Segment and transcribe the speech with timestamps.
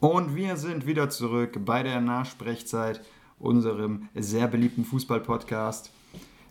[0.00, 3.02] Und wir sind wieder zurück bei der Nachsprechzeit,
[3.38, 5.92] unserem sehr beliebten Fußball-Podcast.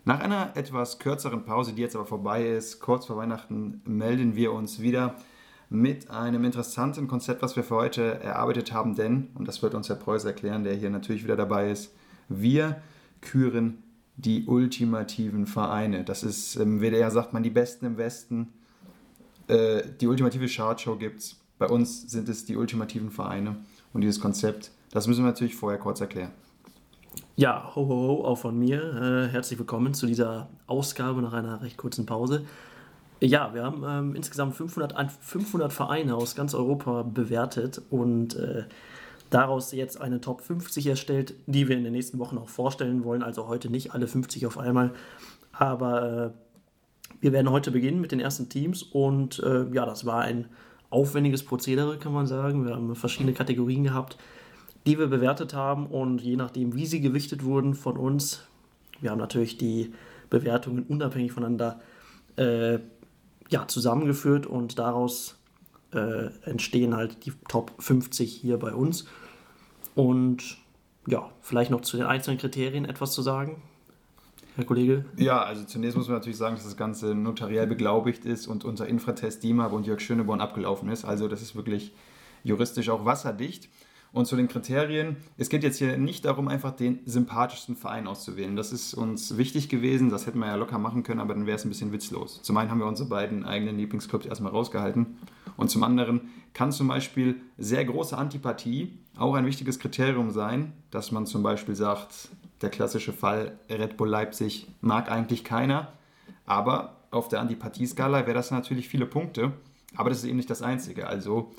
[0.05, 4.53] Nach einer etwas kürzeren Pause, die jetzt aber vorbei ist, kurz vor Weihnachten, melden wir
[4.53, 5.15] uns wieder
[5.67, 8.93] mit einem interessanten Konzept, was wir für heute erarbeitet haben.
[8.93, 11.91] Denn, und das wird uns Herr Preuß erklären, der hier natürlich wieder dabei ist,
[12.27, 12.79] wir
[13.21, 13.81] küren
[14.15, 16.03] die ultimativen Vereine.
[16.03, 18.53] Das ist, im ähm, WDR sagt man, die Besten im Westen.
[19.47, 23.57] Äh, die ultimative Chartshow gibt es bei uns sind es die ultimativen Vereine
[23.93, 26.31] und dieses Konzept, das müssen wir natürlich vorher kurz erklären.
[27.35, 29.27] Ja, ho, ho, ho, auch von mir.
[29.27, 32.45] Äh, herzlich willkommen zu dieser Ausgabe nach einer recht kurzen Pause.
[33.19, 38.63] Ja, wir haben ähm, insgesamt 500, 500 Vereine aus ganz Europa bewertet und äh,
[39.29, 43.21] daraus jetzt eine Top 50 erstellt, die wir in den nächsten Wochen auch vorstellen wollen.
[43.21, 44.93] Also heute nicht alle 50 auf einmal,
[45.51, 46.29] aber äh,
[47.19, 50.47] wir werden heute beginnen mit den ersten Teams und äh, ja, das war ein
[50.89, 52.65] aufwendiges Prozedere, kann man sagen.
[52.65, 54.17] Wir haben verschiedene Kategorien gehabt,
[54.85, 58.43] die wir bewertet haben und je nachdem, wie sie gewichtet wurden von uns,
[59.01, 59.93] wir haben natürlich die
[60.29, 61.79] Bewertungen unabhängig voneinander
[62.37, 62.79] äh,
[63.49, 65.37] ja, zusammengeführt und daraus
[65.93, 69.05] äh, entstehen halt die Top 50 hier bei uns.
[69.95, 70.57] Und
[71.07, 73.61] ja, vielleicht noch zu den einzelnen Kriterien etwas zu sagen.
[74.59, 75.05] Herr Kollege?
[75.15, 78.87] Ja, also zunächst muss man natürlich sagen, dass das Ganze notariell beglaubigt ist und unser
[78.87, 81.05] Infratest DIMAP und Jörg Schöneborn abgelaufen ist.
[81.05, 81.93] Also das ist wirklich
[82.43, 83.69] juristisch auch wasserdicht.
[84.11, 88.57] Und zu den Kriterien, es geht jetzt hier nicht darum, einfach den sympathischsten Verein auszuwählen.
[88.57, 91.55] Das ist uns wichtig gewesen, das hätten wir ja locker machen können, aber dann wäre
[91.55, 92.41] es ein bisschen witzlos.
[92.41, 95.19] Zum einen haben wir unsere beiden eigenen Lieblingsclubs erstmal rausgehalten
[95.55, 101.11] und zum anderen kann zum Beispiel sehr große Antipathie auch ein wichtiges Kriterium sein, dass
[101.11, 102.29] man zum Beispiel sagt,
[102.61, 105.93] der klassische Fall Red Bull Leipzig mag eigentlich keiner,
[106.45, 109.53] aber auf der Antipathie-Skala wäre das natürlich viele Punkte,
[109.95, 111.07] aber das ist eben nicht das Einzige.
[111.07, 111.51] Also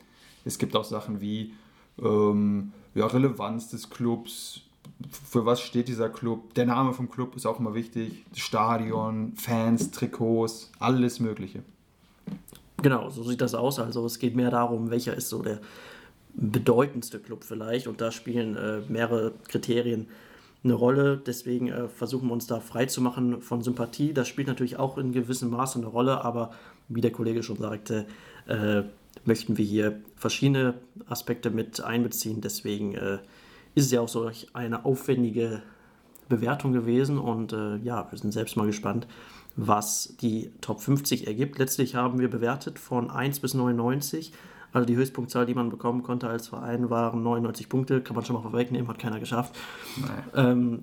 [0.44, 1.54] es gibt auch Sachen wie
[2.02, 4.62] ähm, ja, Relevanz des Clubs,
[5.10, 9.90] für was steht dieser Club, der Name vom Club ist auch immer wichtig, Stadion, Fans,
[9.90, 11.62] Trikots, alles Mögliche.
[12.82, 13.78] Genau, so sieht das aus.
[13.78, 15.60] Also es geht mehr darum, welcher ist so der
[16.34, 20.06] bedeutendste Club vielleicht und da spielen äh, mehrere Kriterien
[20.62, 21.16] eine Rolle.
[21.16, 24.12] Deswegen äh, versuchen wir uns da frei zu machen von Sympathie.
[24.12, 26.50] Das spielt natürlich auch in gewissem Maße eine Rolle, aber
[26.88, 28.06] wie der Kollege schon sagte,
[28.46, 28.82] äh,
[29.24, 30.74] möchten wir hier verschiedene
[31.08, 32.40] Aspekte mit einbeziehen.
[32.40, 33.18] Deswegen äh,
[33.74, 35.62] ist es ja auch so eine aufwendige
[36.28, 39.06] Bewertung gewesen und äh, ja, wir sind selbst mal gespannt,
[39.56, 41.58] was die Top 50 ergibt.
[41.58, 44.32] Letztlich haben wir bewertet von 1 bis 99
[44.72, 48.00] also die Höchstpunktzahl, die man bekommen konnte als Verein, waren 99 Punkte.
[48.00, 49.54] Kann man schon mal vorwegnehmen, hat keiner geschafft.
[50.34, 50.82] Ähm,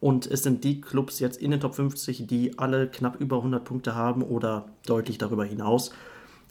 [0.00, 3.64] und es sind die Clubs jetzt in den Top 50, die alle knapp über 100
[3.64, 5.92] Punkte haben oder deutlich darüber hinaus.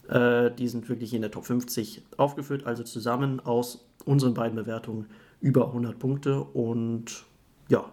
[0.08, 5.06] Äh, die sind wirklich in der Top 50 aufgeführt, also zusammen aus unseren beiden Bewertungen
[5.40, 6.42] über 100 Punkte.
[6.42, 7.24] Und
[7.68, 7.84] ja,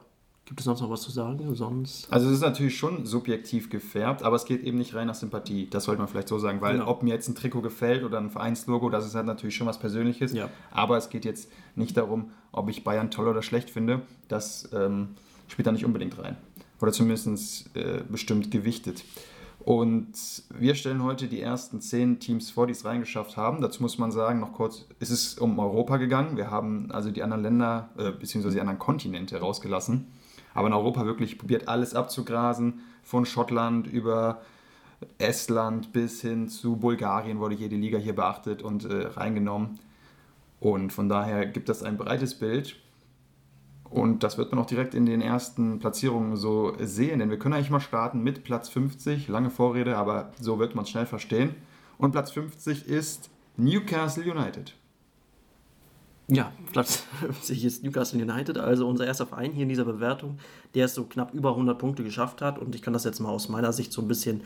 [0.46, 1.56] Gibt es sonst noch was zu sagen?
[1.56, 2.12] Sonst?
[2.14, 5.68] Also es ist natürlich schon subjektiv gefärbt, aber es geht eben nicht rein nach Sympathie.
[5.68, 6.88] Das sollte man vielleicht so sagen, weil genau.
[6.88, 9.80] ob mir jetzt ein Trikot gefällt oder ein Vereinslogo, das ist halt natürlich schon was
[9.80, 10.34] Persönliches.
[10.34, 10.50] Ja.
[10.70, 14.04] Aber es geht jetzt nicht darum, ob ich Bayern toll oder schlecht finde.
[14.28, 15.16] Das ähm,
[15.48, 16.38] spielt da nicht unbedingt rein.
[16.80, 19.04] Oder zumindest äh, bestimmt gewichtet.
[19.58, 20.14] Und
[20.56, 23.62] wir stellen heute die ersten zehn Teams vor, die es reingeschafft haben.
[23.62, 26.38] Dazu muss man sagen, noch kurz, es ist um Europa gegangen.
[26.38, 28.52] Wir haben also die anderen Länder äh, bzw.
[28.52, 30.06] die anderen Kontinente rausgelassen
[30.56, 34.42] aber in Europa wirklich probiert alles abzugrasen, von Schottland über
[35.20, 39.78] Estland bis hin zu Bulgarien wurde jede Liga hier beachtet und äh, reingenommen.
[40.60, 42.78] Und von daher gibt das ein breites Bild.
[43.84, 47.54] Und das wird man auch direkt in den ersten Platzierungen so sehen, denn wir können
[47.54, 51.54] eigentlich mal starten mit Platz 50, lange Vorrede, aber so wird man es schnell verstehen.
[51.98, 54.74] Und Platz 50 ist Newcastle United.
[56.28, 60.40] Ja, Platz 50 ist Newcastle United, also unser erster Verein hier in dieser Bewertung,
[60.74, 62.58] der es so knapp über 100 Punkte geschafft hat.
[62.58, 64.42] Und ich kann das jetzt mal aus meiner Sicht so ein bisschen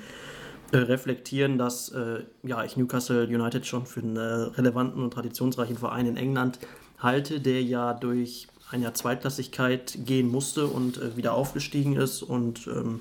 [0.71, 5.77] äh, reflektieren, dass äh, ja, ich Newcastle United schon für einen äh, relevanten und traditionsreichen
[5.77, 6.59] Verein in England
[6.97, 12.99] halte, der ja durch eine Zweitklassigkeit gehen musste und äh, wieder aufgestiegen ist und ähm,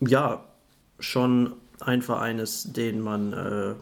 [0.00, 0.44] ja,
[0.98, 3.74] schon ein Verein ist, den man äh,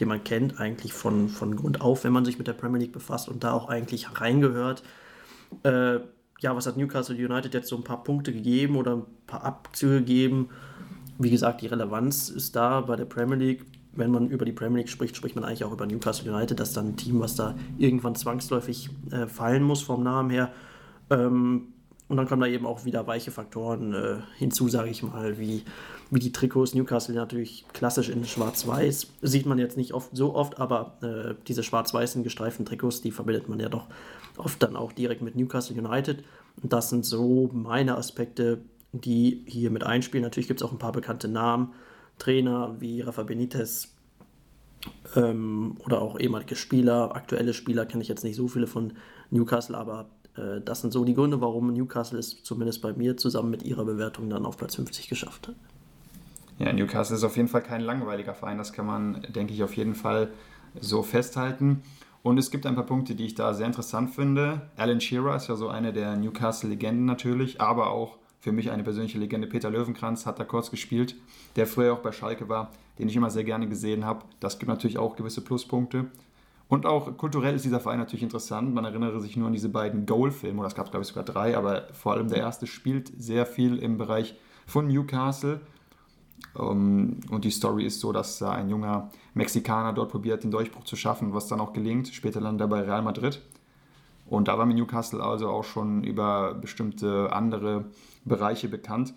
[0.00, 2.92] den man kennt, eigentlich von, von Grund auf, wenn man sich mit der Premier League
[2.92, 4.82] befasst und da auch eigentlich reingehört.
[5.62, 6.00] Äh,
[6.40, 9.98] ja, was hat Newcastle United jetzt so ein paar Punkte gegeben oder ein paar Abzüge
[9.98, 10.48] gegeben?
[11.18, 13.64] Wie gesagt, die Relevanz ist da bei der Premier League.
[13.94, 16.58] Wenn man über die Premier League spricht, spricht man eigentlich auch über Newcastle United.
[16.58, 20.50] Das ist dann ein Team, was da irgendwann zwangsläufig äh, fallen muss vom Namen her.
[21.10, 21.68] Ähm,
[22.08, 25.62] Und dann kommen da eben auch wieder weiche Faktoren äh, hinzu, sage ich mal, wie,
[26.12, 26.74] wie die Trikots.
[26.74, 29.08] Newcastle natürlich klassisch in Schwarz-Weiß.
[29.22, 33.48] Sieht man jetzt nicht oft so oft, aber äh, diese schwarz-weißen gestreiften Trikots, die verbindet
[33.48, 33.86] man ja doch
[34.36, 36.22] oft dann auch direkt mit Newcastle United.
[36.62, 38.58] Und das sind so meine Aspekte,
[38.92, 40.22] die hier mit einspielen.
[40.22, 41.72] Natürlich gibt es auch ein paar bekannte Namen,
[42.18, 43.88] Trainer wie Rafa Benitez
[45.16, 48.92] ähm, oder auch ehemalige Spieler, aktuelle Spieler kenne ich jetzt nicht so viele von
[49.30, 53.50] Newcastle, aber äh, das sind so die Gründe, warum Newcastle es zumindest bei mir zusammen
[53.50, 55.54] mit ihrer Bewertung dann auf Platz 50 geschafft hat.
[56.62, 59.74] Ja, Newcastle ist auf jeden Fall kein langweiliger Verein, das kann man, denke ich, auf
[59.74, 60.28] jeden Fall
[60.78, 61.82] so festhalten.
[62.22, 64.70] Und es gibt ein paar Punkte, die ich da sehr interessant finde.
[64.76, 69.18] Alan Shearer ist ja so eine der Newcastle-Legenden natürlich, aber auch für mich eine persönliche
[69.18, 69.48] Legende.
[69.48, 71.16] Peter Löwenkranz hat da kurz gespielt,
[71.56, 72.70] der früher auch bei Schalke war,
[73.00, 74.24] den ich immer sehr gerne gesehen habe.
[74.38, 76.06] Das gibt natürlich auch gewisse Pluspunkte.
[76.68, 78.72] Und auch kulturell ist dieser Verein natürlich interessant.
[78.72, 81.56] Man erinnere sich nur an diese beiden Goal-Filme, oder es gab glaube ich sogar drei,
[81.56, 85.60] aber vor allem der erste spielt sehr viel im Bereich von Newcastle.
[86.58, 90.96] Ähm, und die Story ist so, dass ein junger Mexikaner dort probiert, den Durchbruch zu
[90.96, 92.08] schaffen, was dann auch gelingt.
[92.08, 93.40] Später landet er bei Real Madrid.
[94.26, 97.86] Und da war mir Newcastle also auch schon über bestimmte andere
[98.24, 99.14] Bereiche bekannt.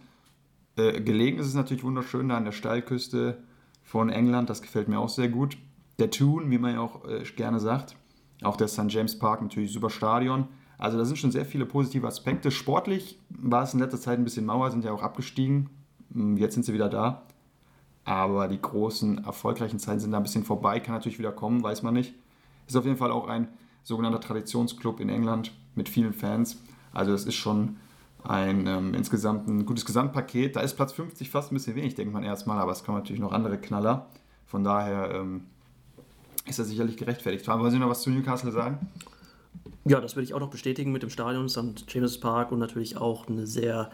[0.77, 3.37] Äh, gelegen ist es natürlich wunderschön da an der Steilküste
[3.83, 5.57] von England, das gefällt mir auch sehr gut
[5.99, 7.95] der Tune, wie man ja auch äh, gerne sagt.
[8.43, 8.89] Auch der St.
[8.89, 10.47] James Park, natürlich super Stadion.
[10.77, 12.51] Also da sind schon sehr viele positive Aspekte.
[12.51, 15.69] Sportlich war es in letzter Zeit ein bisschen Mauer, sind ja auch abgestiegen.
[16.13, 17.23] Hm, jetzt sind sie wieder da.
[18.03, 20.79] Aber die großen, erfolgreichen Zeiten sind da ein bisschen vorbei.
[20.79, 22.13] Kann natürlich wieder kommen, weiß man nicht.
[22.67, 23.47] Ist auf jeden Fall auch ein
[23.83, 26.61] sogenannter Traditionsclub in England mit vielen Fans.
[26.93, 27.77] Also es ist schon
[28.23, 30.55] ein ähm, insgesamt ein gutes Gesamtpaket.
[30.55, 33.21] Da ist Platz 50 fast ein bisschen wenig, denkt man erstmal, aber es kommen natürlich
[33.21, 34.07] noch andere Knaller.
[34.45, 35.45] Von daher ähm,
[36.47, 37.47] ist er sicherlich gerechtfertigt.
[37.47, 38.87] Wollen Sie noch was zu Newcastle sagen?
[39.85, 41.85] Ja, das würde ich auch noch bestätigen mit dem Stadion, St.
[41.87, 43.91] James Park und natürlich auch eine sehr,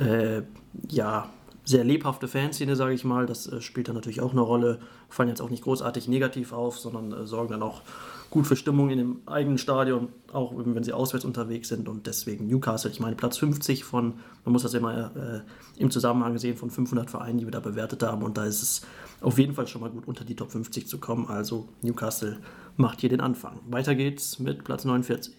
[0.00, 0.42] äh,
[0.88, 1.28] ja,
[1.68, 3.26] sehr lebhafte Fanszene, sage ich mal.
[3.26, 4.80] Das äh, spielt dann natürlich auch eine Rolle.
[5.10, 7.82] Fallen jetzt auch nicht großartig negativ auf, sondern äh, sorgen dann auch
[8.30, 11.88] gut für Stimmung in dem eigenen Stadion, auch wenn sie auswärts unterwegs sind.
[11.88, 16.38] Und deswegen Newcastle, ich meine Platz 50 von, man muss das immer äh, im Zusammenhang
[16.38, 18.22] sehen, von 500 Vereinen, die wir da bewertet haben.
[18.22, 18.82] Und da ist es
[19.20, 21.26] auf jeden Fall schon mal gut unter die Top 50 zu kommen.
[21.28, 22.38] Also Newcastle
[22.78, 23.60] macht hier den Anfang.
[23.68, 25.34] Weiter geht's mit Platz 49.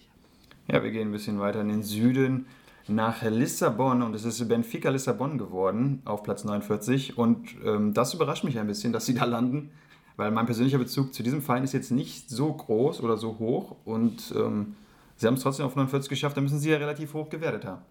[0.72, 2.46] Ja, wir gehen ein bisschen weiter in den Süden
[2.90, 8.44] nach Lissabon und es ist Benfica Lissabon geworden auf Platz 49 und ähm, das überrascht
[8.44, 9.72] mich ein bisschen, dass sie da landen,
[10.18, 13.76] weil mein persönlicher Bezug zu diesem Verein ist jetzt nicht so groß oder so hoch
[13.86, 14.76] und ähm,
[15.16, 17.82] sie haben es trotzdem auf 49 geschafft, da müssen sie ja relativ hoch gewertet haben.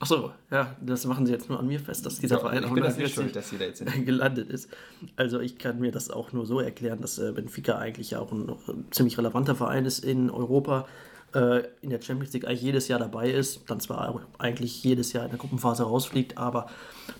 [0.00, 2.76] Achso, ja, das machen sie jetzt nur an mir fest, dass dieser ja, Verein auch
[2.76, 3.90] das nicht schuld, dass sie da jetzt sind.
[4.06, 4.68] gelandet ist.
[5.16, 8.50] Also ich kann mir das auch nur so erklären, dass äh, Benfica eigentlich auch ein,
[8.50, 10.86] ein ziemlich relevanter Verein ist in Europa,
[11.34, 15.24] äh, in der Champions League eigentlich jedes Jahr dabei ist, dann zwar eigentlich jedes Jahr
[15.24, 16.66] in der Gruppenphase rausfliegt, aber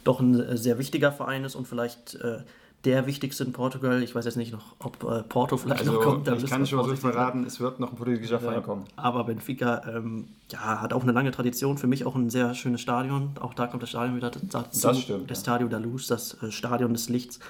[0.04, 2.38] doch ein sehr wichtiger Verein ist und vielleicht äh,
[2.84, 4.02] der wichtigste in Portugal.
[4.02, 6.28] Ich weiß jetzt nicht noch, ob äh, Porto vielleicht also, noch kommt.
[6.28, 8.84] ich kann schon mal so verraten, es wird noch ein portugiesischer Verein kommen.
[8.96, 11.78] Aber Benfica ähm, ja, hat auch eine lange Tradition.
[11.78, 13.30] Für mich auch ein sehr schönes Stadion.
[13.40, 14.80] Auch da kommt das Stadion wieder dazu.
[14.82, 15.30] Das stimmt.
[15.30, 17.40] Das Stadio da Luz, das äh, Stadion des Lichts.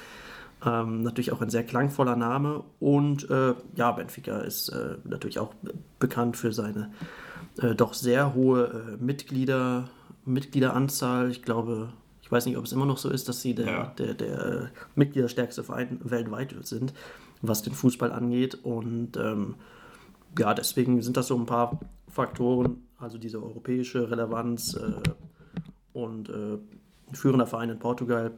[0.64, 2.64] Ähm, natürlich auch ein sehr klangvoller Name.
[2.80, 5.54] Und äh, ja, Benfica ist äh, natürlich auch
[5.98, 6.90] bekannt für seine
[7.60, 9.90] äh, doch sehr hohe äh, Mitglieder,
[10.24, 11.30] Mitgliederanzahl.
[11.30, 13.86] Ich glaube, ich weiß nicht, ob es immer noch so ist, dass sie der, ja.
[13.98, 16.94] der, der Mitgliederstärkste Verein weltweit sind,
[17.42, 18.58] was den Fußball angeht.
[18.62, 19.56] Und ähm,
[20.38, 21.78] ja, deswegen sind das so ein paar
[22.08, 24.92] Faktoren, also diese europäische Relevanz äh,
[25.92, 26.58] und äh,
[27.12, 28.32] führender Verein in Portugal,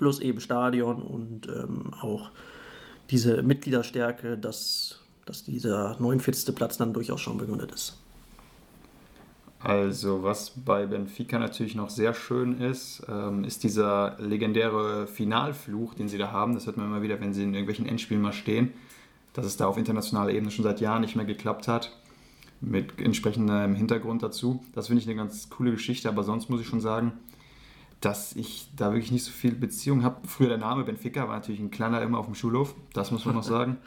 [0.00, 2.30] plus eben Stadion und ähm, auch
[3.10, 6.54] diese Mitgliederstärke, dass, dass dieser 49.
[6.54, 7.98] Platz dann durchaus schon begründet ist.
[9.62, 16.08] Also, was bei Benfica natürlich noch sehr schön ist, ähm, ist dieser legendäre Finalfluch, den
[16.08, 16.54] sie da haben.
[16.54, 18.72] Das hört man immer wieder, wenn sie in irgendwelchen Endspielen mal stehen,
[19.34, 21.94] dass es da auf internationaler Ebene schon seit Jahren nicht mehr geklappt hat,
[22.62, 24.64] mit entsprechendem Hintergrund dazu.
[24.74, 27.12] Das finde ich eine ganz coole Geschichte, aber sonst muss ich schon sagen,
[28.00, 30.26] dass ich da wirklich nicht so viel Beziehung habe.
[30.26, 33.34] Früher der Name Benfica war natürlich ein kleiner immer auf dem Schulhof, das muss man
[33.34, 33.78] noch sagen.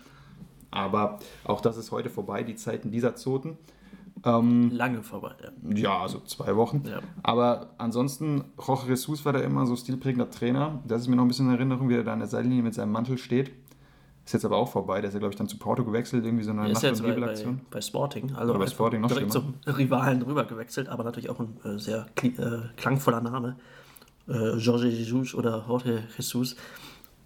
[0.72, 3.58] Aber auch das ist heute vorbei, die Zeiten dieser Zoten.
[4.26, 5.76] Ähm, Lange vorbei, ja.
[5.76, 6.84] Ja, also zwei Wochen.
[6.88, 7.02] Ja.
[7.24, 10.82] Aber ansonsten, Jorge Jesus war da immer so stilprägender Trainer.
[10.88, 12.74] Das ist mir noch ein bisschen in Erinnerung, wie er da an der Seitenlinie mit
[12.74, 13.52] seinem Mantel steht.
[14.26, 15.02] Ist jetzt aber auch vorbei.
[15.02, 17.58] Der ist ja, glaube ich, dann zu Porto gewechselt, irgendwie so eine Nacht- und Nebelaktion.
[17.70, 19.54] Bei, bei, Sporting, also bei Sporting noch direkt schlimmer.
[19.66, 22.30] zum Rivalen rüber gewechselt, aber natürlich auch ein äh, sehr äh,
[22.78, 23.58] klangvoller Name.
[24.28, 26.56] Äh, Jorge Jesus oder Jorge Jesus.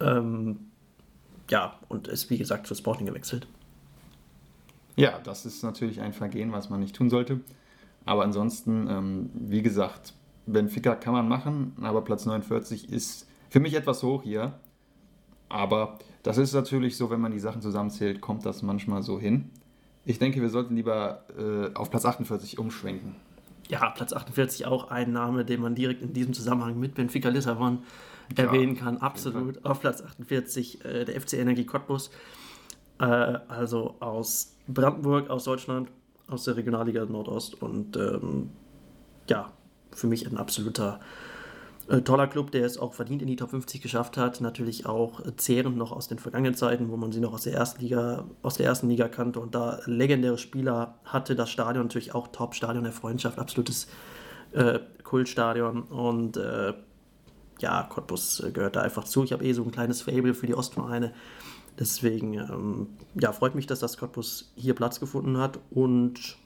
[0.00, 0.58] Ähm,
[1.50, 3.46] ja, und ist wie gesagt zu Sporting gewechselt.
[4.96, 7.40] Ja, das ist natürlich ein Vergehen, was man nicht tun sollte.
[8.04, 10.14] Aber ansonsten, ähm, wie gesagt,
[10.46, 14.54] Benfica kann man machen, aber Platz 49 ist für mich etwas hoch hier.
[15.48, 19.50] Aber das ist natürlich so, wenn man die Sachen zusammenzählt, kommt das manchmal so hin.
[20.04, 23.14] Ich denke, wir sollten lieber äh, auf Platz 48 umschwenken.
[23.68, 27.80] Ja, Platz 48 auch ein Name, den man direkt in diesem Zusammenhang mit Benfica Lissabon
[28.36, 28.98] ja, erwähnen kann.
[28.98, 29.64] Absolut.
[29.64, 32.10] Auf Platz 48 äh, der FC Energie Cottbus.
[32.98, 35.90] Äh, also aus Brandenburg, aus Deutschland,
[36.28, 37.60] aus der Regionalliga Nordost.
[37.60, 38.50] Und ähm,
[39.28, 39.52] ja,
[39.92, 41.00] für mich ein absoluter
[42.04, 44.40] toller Club, der es auch verdient in die Top 50 geschafft hat.
[44.40, 47.80] Natürlich auch zehrend noch aus den vergangenen Zeiten, wo man sie noch aus der ersten
[47.80, 51.34] Liga, aus der ersten Liga kannte und da legendäre Spieler hatte.
[51.34, 53.88] Das Stadion natürlich auch Top-Stadion der Freundschaft, absolutes
[54.52, 55.82] äh, Kultstadion.
[55.82, 56.74] Und äh,
[57.60, 59.24] ja, Cottbus gehört da einfach zu.
[59.24, 61.12] Ich habe eh so ein kleines Fable für die Ostvereine.
[61.78, 66.36] Deswegen ähm, ja, freut mich, dass das Cottbus hier Platz gefunden hat und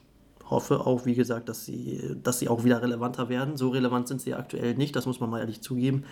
[0.49, 3.57] hoffe auch, wie gesagt, dass sie, dass sie auch wieder relevanter werden.
[3.57, 6.03] So relevant sind sie aktuell nicht, das muss man mal ehrlich zugeben,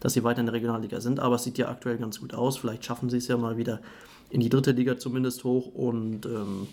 [0.00, 1.20] dass sie weiter in der Regionalliga sind.
[1.20, 2.58] Aber es sieht ja aktuell ganz gut aus.
[2.58, 3.80] Vielleicht schaffen sie es ja mal wieder
[4.30, 5.74] in die dritte Liga zumindest hoch.
[5.74, 6.68] Und ähm,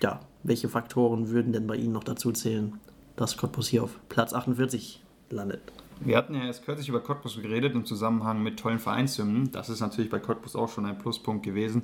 [0.00, 2.78] ja, welche Faktoren würden denn bei Ihnen noch dazu zählen,
[3.16, 5.60] dass Cottbus hier auf Platz 48 landet?
[6.00, 9.52] Wir hatten ja erst kürzlich über Cottbus geredet im Zusammenhang mit tollen Vereinshymnen.
[9.52, 11.82] Das ist natürlich bei Cottbus auch schon ein Pluspunkt gewesen.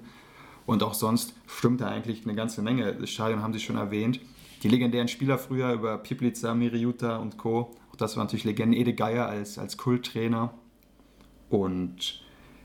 [0.69, 2.93] Und auch sonst stimmt da eigentlich eine ganze Menge.
[2.93, 4.21] Das Stadion haben Sie schon erwähnt.
[4.63, 7.75] Die legendären Spieler früher über Piplica, Miriuta und Co.
[7.91, 8.77] Auch das war natürlich Legende.
[8.77, 10.53] Ede Geier als, als Kulttrainer.
[11.49, 12.21] Und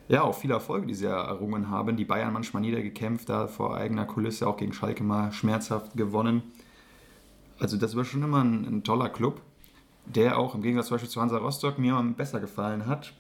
[0.09, 1.95] ja, auch viele Erfolge, die sie errungen haben.
[1.95, 6.43] Die Bayern manchmal niedergekämpft, da vor eigener Kulisse, auch gegen Schalke mal schmerzhaft gewonnen.
[7.57, 9.39] Also das war schon immer ein, ein toller Club,
[10.07, 13.13] der auch im Gegensatz zum Beispiel zu Hansa Rostock mir besser gefallen hat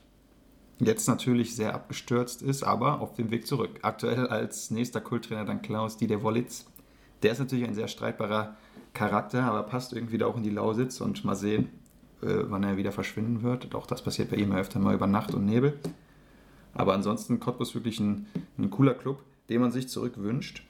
[0.79, 3.79] jetzt natürlich sehr abgestürzt ist, aber auf dem Weg zurück.
[3.81, 6.65] Aktuell als nächster Kulttrainer dann Klaus Dieter Wollitz.
[7.21, 8.55] Der ist natürlich ein sehr streitbarer
[8.93, 11.69] Charakter, aber passt irgendwie da auch in die Lausitz und mal sehen,
[12.21, 13.73] äh, wann er wieder verschwinden wird.
[13.75, 15.79] Auch das passiert bei ihm ja öfter mal über Nacht und Nebel.
[16.73, 18.27] Aber ansonsten Cottbus wirklich ein,
[18.57, 20.63] ein cooler Club, den man sich zurückwünscht.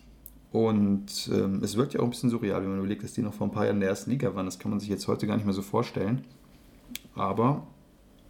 [0.51, 3.33] Und ähm, es wirkt ja auch ein bisschen surreal, wenn man überlegt, dass die noch
[3.33, 4.45] vor ein paar Jahren in der ersten Liga waren.
[4.45, 6.23] Das kann man sich jetzt heute gar nicht mehr so vorstellen.
[7.15, 7.65] Aber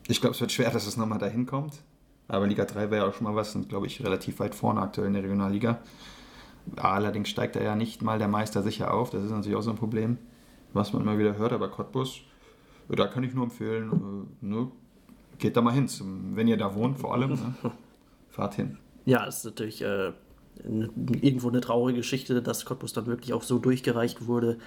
[0.08, 1.74] ich glaube, es wird schwer, dass es nochmal dahin kommt.
[2.28, 4.82] Aber Liga 3 wäre ja auch schon mal was, sind, glaube ich, relativ weit vorne
[4.82, 5.80] aktuell in der Regionalliga.
[6.78, 9.10] Allerdings steigt da ja nicht mal der Meister sicher auf.
[9.10, 10.18] Das ist natürlich auch so ein Problem,
[10.72, 11.52] was man immer wieder hört.
[11.52, 12.22] Aber Cottbus,
[12.90, 14.72] da kann ich nur empfehlen, äh, ne,
[15.38, 15.90] geht da mal hin.
[16.34, 17.56] Wenn ihr da wohnt, vor allem, ne,
[18.30, 18.78] fahrt hin.
[19.06, 20.14] Ja, es ist natürlich äh,
[20.64, 24.58] irgendwo eine traurige Geschichte, dass Cottbus dann wirklich auch so durchgereicht wurde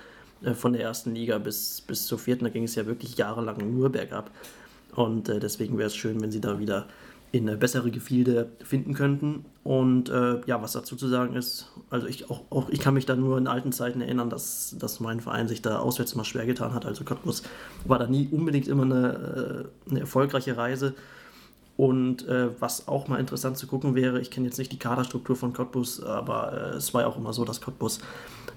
[0.42, 2.44] äh, von der ersten Liga bis, bis zur vierten.
[2.44, 4.30] Da ging es ja wirklich jahrelang nur bergab.
[4.96, 6.86] Und äh, deswegen wäre es schön, wenn sie da wieder
[7.30, 9.44] in äh, bessere Gefilde finden könnten.
[9.62, 13.04] Und äh, ja, was dazu zu sagen ist, also ich auch, auch ich kann mich
[13.04, 16.46] da nur in alten Zeiten erinnern, dass, dass mein Verein sich da auswärts mal schwer
[16.46, 16.86] getan hat.
[16.86, 17.42] Also Cottbus
[17.84, 20.94] war da nie unbedingt immer eine, äh, eine erfolgreiche Reise.
[21.76, 25.36] Und äh, was auch mal interessant zu gucken wäre, ich kenne jetzt nicht die Kaderstruktur
[25.36, 28.00] von Cottbus, aber äh, es war ja auch immer so, dass Cottbus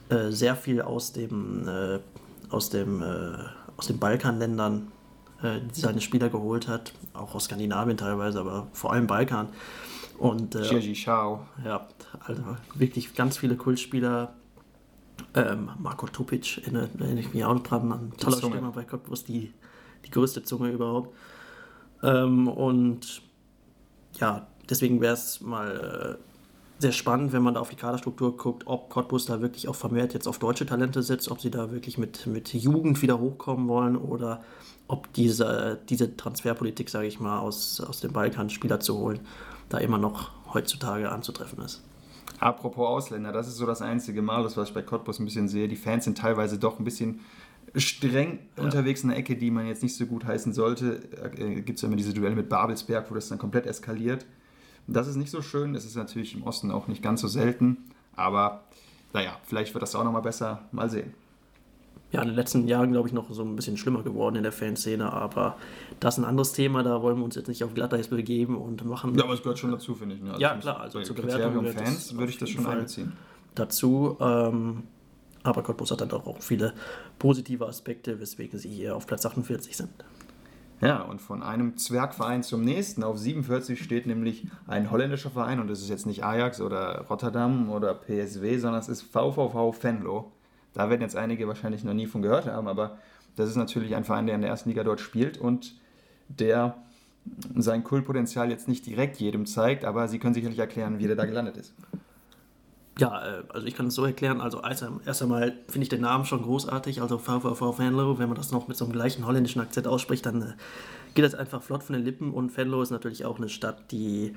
[0.08, 2.00] äh, sehr viel aus dem, äh,
[2.50, 3.04] aus dem,
[3.78, 4.88] aus den Balkanländern
[5.44, 9.48] äh, seine Spieler geholt hat, auch aus Skandinavien teilweise, aber vor allem Balkan.
[10.18, 11.46] Und äh, Schau.
[11.64, 11.88] Ja,
[12.26, 12.44] also
[12.76, 14.34] wirklich ganz viele Kultspieler.
[15.34, 19.54] Ähm, Marco Topic erinnere ich mich auch dran, ein toller Stürmer bei Cottbus, die,
[20.06, 21.16] die größte Zunge überhaupt.
[22.04, 23.22] Ähm, und
[24.20, 26.24] ja, deswegen wäre es mal äh,
[26.80, 30.14] sehr spannend, wenn man da auf die Kaderstruktur guckt, ob Cottbus da wirklich auch vermehrt
[30.14, 33.98] jetzt auf deutsche Talente setzt, ob sie da wirklich mit, mit Jugend wieder hochkommen wollen
[33.98, 34.42] oder
[34.90, 39.20] ob diese, diese Transferpolitik, sage ich mal, aus, aus dem Balkan Spieler zu holen,
[39.70, 41.84] da immer noch heutzutage anzutreffen ist.
[42.40, 45.48] Apropos Ausländer, das ist so das einzige Mal, das was ich bei Cottbus ein bisschen
[45.48, 45.68] sehe.
[45.68, 47.20] Die Fans sind teilweise doch ein bisschen
[47.76, 48.64] streng ja.
[48.64, 51.04] unterwegs in der Ecke, die man jetzt nicht so gut heißen sollte.
[51.38, 54.26] Äh, Gibt es ja immer diese Duelle mit Babelsberg, wo das dann komplett eskaliert.
[54.88, 57.78] Das ist nicht so schön, das ist natürlich im Osten auch nicht ganz so selten,
[58.16, 58.64] aber
[59.14, 60.68] naja, vielleicht wird das auch nochmal besser.
[60.72, 61.14] Mal sehen
[62.12, 64.52] ja, in den letzten Jahren, glaube ich, noch so ein bisschen schlimmer geworden in der
[64.52, 65.58] Fanszene, aber
[66.00, 68.84] das ist ein anderes Thema, da wollen wir uns jetzt nicht auf Glatteis begeben und
[68.86, 69.16] machen.
[69.16, 70.22] Ja, aber es gehört schon dazu, finde ich.
[70.22, 70.32] Ne?
[70.32, 73.14] Also ja, klar, also zur Bewertung Fans würde ich das schon einbeziehen.
[73.54, 74.84] Dazu, ähm,
[75.44, 76.74] aber Cottbus hat dann doch auch viele
[77.20, 79.90] positive Aspekte, weswegen sie hier auf Platz 48 sind.
[80.82, 83.04] Ja, und von einem Zwergverein zum nächsten.
[83.04, 87.70] Auf 47 steht nämlich ein holländischer Verein und das ist jetzt nicht Ajax oder Rotterdam
[87.70, 90.32] oder PSW, sondern es ist VVV Venlo.
[90.80, 93.00] Da werden jetzt einige wahrscheinlich noch nie von gehört haben, aber
[93.36, 95.76] das ist natürlich ein Verein, der in der ersten Liga dort spielt und
[96.30, 96.78] der
[97.54, 101.26] sein Kultpotenzial jetzt nicht direkt jedem zeigt, aber Sie können sicherlich erklären, wie der da
[101.26, 101.74] gelandet ist.
[102.98, 104.40] Ja, äh, also ich kann es so erklären.
[104.40, 107.02] Also erst einmal finde ich den Namen schon großartig.
[107.02, 110.42] Also VVV Venlo, wenn man das noch mit so einem gleichen holländischen Akzent ausspricht, dann
[110.42, 110.54] äh,
[111.14, 112.32] geht das einfach flott von den Lippen.
[112.32, 114.34] Und Venlo ist natürlich auch eine Stadt, die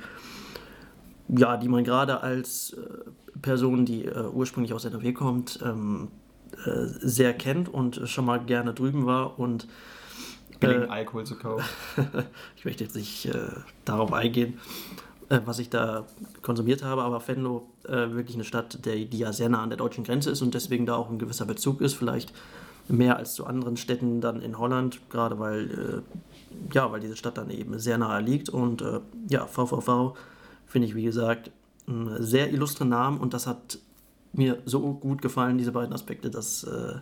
[1.29, 6.22] ja, die man gerade als äh, Person, die ursprünglich aus NRW kommt, ähm, äh,
[6.65, 9.67] sehr kennt und schon mal gerne drüben war und
[10.61, 11.65] billigen Alkohol zu kaufen.
[12.57, 13.29] ich möchte jetzt nicht
[13.85, 14.59] darauf eingehen
[15.45, 16.05] was ich da
[16.43, 19.79] konsumiert habe, aber Venlo äh, wirklich eine Stadt, der, die ja sehr nah an der
[19.79, 22.33] deutschen Grenze ist und deswegen da auch ein gewisser Bezug ist, vielleicht
[22.89, 27.39] mehr als zu anderen Städten dann in Holland, gerade weil, äh, ja, weil diese Stadt
[27.39, 30.15] dann eben sehr nahe liegt und äh, ja, VVV
[30.67, 31.51] finde ich, wie gesagt,
[31.87, 33.79] einen sehr illustren Namen und das hat
[34.33, 36.95] mir so gut gefallen, diese beiden Aspekte, dass äh,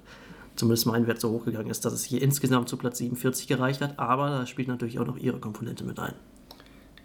[0.56, 3.98] zumindest mein Wert so hochgegangen ist, dass es hier insgesamt zu Platz 47 gereicht hat,
[3.98, 6.14] aber da spielt natürlich auch noch ihre Komponente mit ein.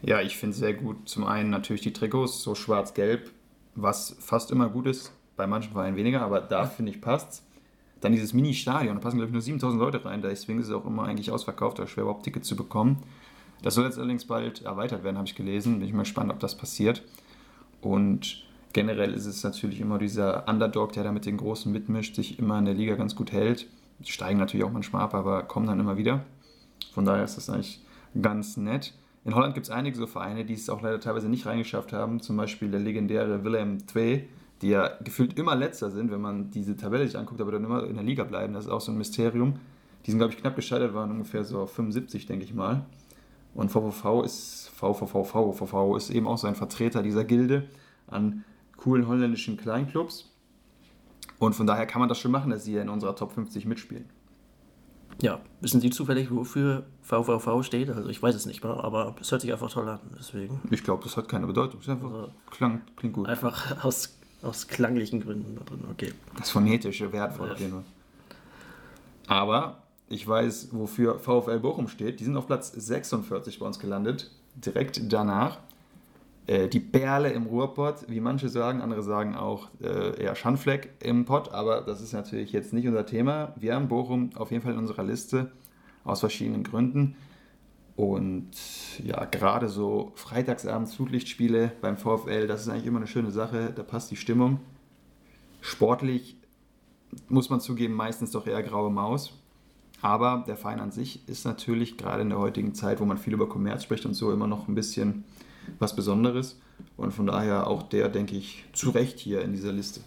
[0.02, 1.08] Ja, ich finde sehr gut.
[1.08, 3.32] Zum einen natürlich die Trikots, so schwarz-gelb,
[3.76, 7.44] was fast immer gut ist, bei manchen Vereinen weniger, aber da finde ich passt.
[8.02, 10.86] Dann dieses Mini-Stadion, da passen glaube ich nur 7000 Leute rein, deswegen ist es auch
[10.86, 13.04] immer eigentlich ausverkauft, da schwer überhaupt Tickets zu bekommen.
[13.62, 15.80] Das soll jetzt allerdings bald erweitert werden, habe ich gelesen.
[15.80, 17.02] Bin ich mal gespannt, ob das passiert.
[17.82, 18.44] Und
[18.76, 22.60] generell ist es natürlich immer dieser Underdog, der da mit den Großen mitmischt, sich immer
[22.60, 23.68] in der Liga ganz gut hält.
[24.00, 26.26] Die steigen natürlich auch manchmal ab, aber kommen dann immer wieder.
[26.94, 27.82] Von daher ist das eigentlich
[28.22, 28.94] ganz nett.
[29.24, 32.20] In Holland gibt es einige so Vereine, die es auch leider teilweise nicht reingeschafft haben.
[32.20, 34.28] Zum Beispiel der legendäre Willem II,
[34.62, 37.86] die ja gefühlt immer letzter sind, wenn man diese Tabelle sich anguckt, aber dann immer
[37.86, 38.54] in der Liga bleiben.
[38.54, 39.54] Das ist auch so ein Mysterium.
[40.06, 42.86] Die sind, glaube ich, knapp gescheitert, waren ungefähr so auf 75, denke ich mal.
[43.54, 47.70] Und VVV ist, VVV, VVV ist eben auch so ein Vertreter dieser Gilde
[48.08, 48.44] an
[48.86, 50.32] coolen holländischen Kleinclubs.
[51.40, 54.06] Und von daher kann man das schon machen, dass sie in unserer Top 50 mitspielen.
[55.22, 57.90] Ja, wissen Sie zufällig, wofür VVV steht?
[57.90, 60.00] Also ich weiß es nicht mal, aber es hört sich einfach toll an.
[60.20, 60.62] Deswegen.
[60.70, 61.80] Ich glaube, das hat keine Bedeutung.
[61.82, 63.28] Es einfach also, klang, klingt gut.
[63.28, 66.14] Einfach aus, aus klanglichen Gründen da drin, okay.
[66.38, 67.56] Das phonetische wertvoll ja.
[67.56, 67.84] Fall.
[69.26, 72.20] Aber ich weiß, wofür VfL Bochum steht.
[72.20, 74.30] Die sind auf Platz 46 bei uns gelandet.
[74.56, 75.58] Direkt danach
[76.48, 81.26] äh, die Perle im Ruhrpott, wie manche sagen, andere sagen auch äh, eher Schandfleck im
[81.26, 83.54] Pott, aber das ist natürlich jetzt nicht unser Thema.
[83.56, 85.52] Wir haben Bochum auf jeden Fall in unserer Liste
[86.04, 87.16] aus verschiedenen Gründen.
[87.96, 88.52] Und
[89.04, 93.84] ja, gerade so Freitagsabend Flutlichtspiele beim VfL, das ist eigentlich immer eine schöne Sache, da
[93.84, 94.60] passt die Stimmung.
[95.62, 96.38] Sportlich
[97.30, 99.34] muss man zugeben, meistens doch eher graue Maus.
[100.02, 103.34] Aber der Verein an sich ist natürlich gerade in der heutigen Zeit, wo man viel
[103.34, 105.24] über Kommerz spricht und so, immer noch ein bisschen
[105.80, 106.60] was Besonderes.
[106.98, 110.02] Und von daher auch der, denke ich, zu Recht hier in dieser Liste.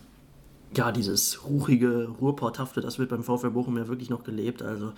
[0.74, 4.62] Ja, dieses ruhige, Ruhrporthafte, das wird beim VfL Bochum ja wirklich noch gelebt.
[4.62, 4.92] Also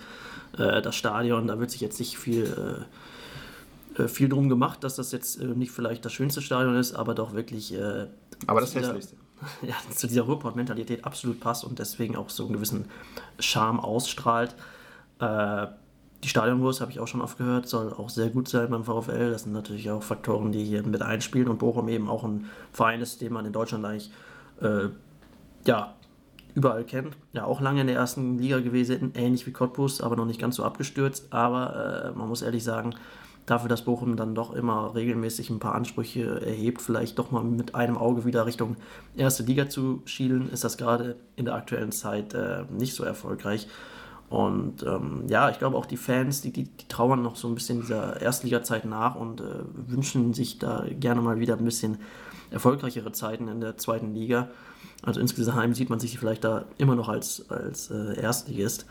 [0.57, 2.85] äh, das Stadion, da wird sich jetzt nicht viel,
[3.97, 6.93] äh, äh viel drum gemacht, dass das jetzt äh, nicht vielleicht das schönste Stadion ist,
[6.93, 7.73] aber doch wirklich.
[7.73, 8.07] Äh,
[8.47, 9.15] aber das hässlichste.
[9.63, 12.85] Ja, zu dieser Ruhrport-Mentalität absolut passt und deswegen auch so einen gewissen
[13.39, 14.55] Charme ausstrahlt.
[15.17, 15.65] Äh,
[16.23, 19.31] die Stadionwurst habe ich auch schon oft gehört, soll auch sehr gut sein beim VfL.
[19.31, 23.01] Das sind natürlich auch Faktoren, die hier mit einspielen und Bochum eben auch ein Verein
[23.01, 24.11] ist, den man in Deutschland eigentlich
[24.61, 24.89] äh,
[25.65, 25.93] ja,
[26.53, 27.15] überall kennt.
[27.33, 30.57] Ja, auch lange in der ersten Liga gewesen, ähnlich wie Cottbus, aber noch nicht ganz
[30.57, 31.33] so abgestürzt.
[31.33, 32.93] Aber äh, man muss ehrlich sagen,
[33.45, 37.73] dafür, dass Bochum dann doch immer regelmäßig ein paar Ansprüche erhebt, vielleicht doch mal mit
[37.73, 38.75] einem Auge wieder Richtung
[39.15, 43.67] erste Liga zu schielen, ist das gerade in der aktuellen Zeit äh, nicht so erfolgreich.
[44.31, 47.53] Und ähm, ja, ich glaube auch die Fans, die, die, die, trauern noch so ein
[47.53, 51.97] bisschen dieser Erstliga-Zeit nach und äh, wünschen sich da gerne mal wieder ein bisschen
[52.49, 54.47] erfolgreichere Zeiten in der zweiten Liga.
[55.03, 58.85] Also insgesamt sieht man sich vielleicht da immer noch als, als äh, Erstligist.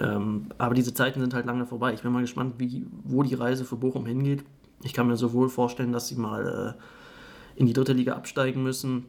[0.00, 1.94] Ähm, aber diese Zeiten sind halt lange vorbei.
[1.94, 4.42] Ich bin mal gespannt, wie, wo die Reise für Bochum hingeht.
[4.82, 9.04] Ich kann mir sowohl vorstellen, dass sie mal äh, in die dritte Liga absteigen müssen,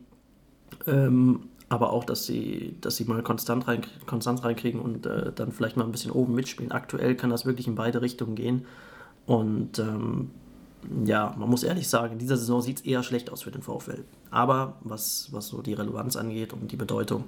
[0.85, 5.51] ähm, aber auch, dass sie, dass sie mal konstant rein, Konstanz reinkriegen und äh, dann
[5.51, 6.71] vielleicht mal ein bisschen oben mitspielen.
[6.71, 8.65] Aktuell kann das wirklich in beide Richtungen gehen.
[9.25, 10.29] Und ähm,
[11.03, 13.63] ja, man muss ehrlich sagen, in dieser Saison sieht es eher schlecht aus für den
[13.63, 14.03] VfL.
[14.29, 17.25] Aber was, was so die Relevanz angeht und die Bedeutung,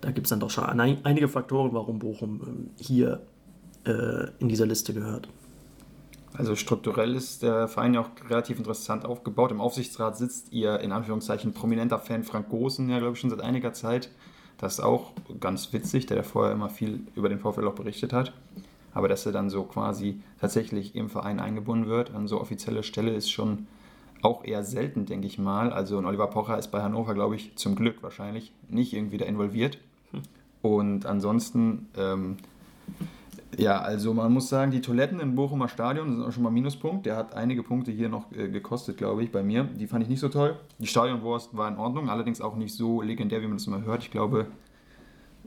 [0.00, 3.22] da gibt es dann doch schon einige Faktoren, warum Bochum ähm, hier
[3.84, 5.28] äh, in dieser Liste gehört.
[6.36, 9.50] Also strukturell ist der Verein ja auch relativ interessant aufgebaut.
[9.50, 13.42] Im Aufsichtsrat sitzt ihr in Anführungszeichen prominenter Fan Frank Gosen, ja glaube ich schon seit
[13.42, 14.10] einiger Zeit.
[14.58, 18.12] Das ist auch ganz witzig, der ja vorher immer viel über den VfL auch berichtet
[18.12, 18.32] hat.
[18.94, 23.12] Aber dass er dann so quasi tatsächlich im Verein eingebunden wird an so offizielle Stelle
[23.12, 23.66] ist schon
[24.22, 25.72] auch eher selten, denke ich mal.
[25.72, 29.24] Also und Oliver Pocher ist bei Hannover, glaube ich, zum Glück wahrscheinlich nicht irgendwie da
[29.24, 29.78] involviert.
[30.12, 30.22] Hm.
[30.62, 32.36] Und ansonsten ähm,
[33.58, 37.04] Ja, also man muss sagen, die Toiletten im Bochumer Stadion sind auch schon mal Minuspunkt.
[37.04, 39.64] Der hat einige Punkte hier noch äh, gekostet, glaube ich, bei mir.
[39.64, 40.56] Die fand ich nicht so toll.
[40.78, 44.02] Die Stadionwurst war in Ordnung, allerdings auch nicht so legendär, wie man das immer hört.
[44.02, 44.46] Ich glaube,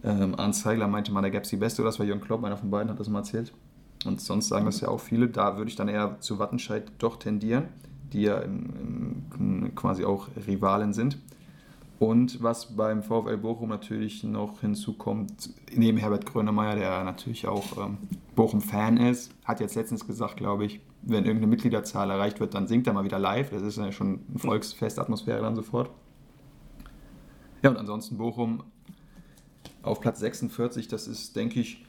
[0.04, 2.44] ähm, Arndt Zeigler meinte mal, da gäbe es die beste, oder das war Jürgen Klopp,
[2.44, 3.52] einer von beiden hat das mal erzählt.
[4.06, 5.28] Und sonst sagen das ja auch viele.
[5.28, 7.70] Da würde ich dann eher zu Wattenscheid doch tendieren,
[8.14, 11.18] die ja im, im, quasi auch Rivalen sind.
[11.98, 17.98] Und was beim VfL Bochum natürlich noch hinzukommt, neben Herbert Grönemeyer, der natürlich auch ähm,
[18.36, 22.88] Bochum-Fan ist, hat jetzt letztens gesagt, glaube ich, wenn irgendeine Mitgliederzahl erreicht wird, dann singt
[22.88, 23.50] er mal wieder live.
[23.52, 25.90] Das ist ja schon eine Volksfestatmosphäre dann sofort.
[27.62, 28.64] Ja, und ansonsten Bochum
[29.82, 31.86] auf Platz 46, das ist, denke ich,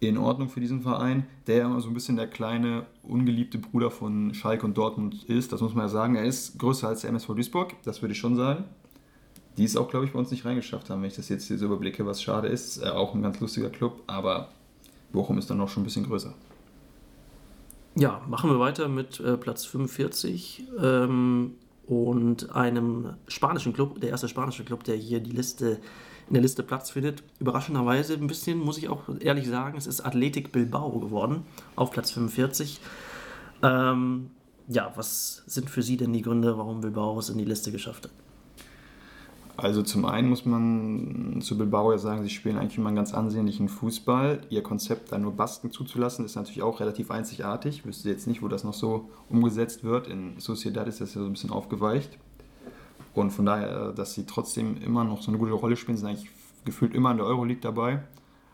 [0.00, 3.90] in Ordnung für diesen Verein, der ja immer so ein bisschen der kleine, ungeliebte Bruder
[3.90, 5.52] von Schalke und Dortmund ist.
[5.52, 6.16] Das muss man ja sagen.
[6.16, 8.64] Er ist größer als der MSV Duisburg, das würde ich schon sagen
[9.56, 11.58] die es auch, glaube ich, bei uns nicht reingeschafft haben, wenn ich das jetzt hier
[11.58, 12.82] so überblicke, was schade ist.
[12.82, 14.48] Äh, auch ein ganz lustiger Club, aber
[15.12, 16.34] Bochum ist dann noch schon ein bisschen größer.
[17.96, 21.54] Ja, machen wir weiter mit äh, Platz 45 ähm,
[21.86, 25.78] und einem spanischen Club, der erste spanische Club, der hier die Liste
[26.26, 27.22] in der Liste Platz findet.
[27.38, 31.42] Überraschenderweise ein bisschen, muss ich auch ehrlich sagen, es ist Athletic Bilbao geworden,
[31.76, 32.80] auf Platz 45.
[33.62, 34.30] Ähm,
[34.66, 38.04] ja, was sind für Sie denn die Gründe, warum Bilbao es in die Liste geschafft
[38.04, 38.23] hat?
[39.64, 43.14] Also zum einen muss man zu Bilbao ja sagen, sie spielen eigentlich immer einen ganz
[43.14, 44.42] ansehnlichen Fußball.
[44.50, 47.76] Ihr Konzept, da nur Basken zuzulassen, ist natürlich auch relativ einzigartig.
[47.78, 50.06] Ich wüsste jetzt nicht, wo das noch so umgesetzt wird.
[50.06, 52.18] In Sociedad ist das ja so ein bisschen aufgeweicht.
[53.14, 56.28] Und von daher, dass sie trotzdem immer noch so eine gute Rolle spielen, sind eigentlich
[56.66, 58.02] gefühlt immer in der Euroleague dabei.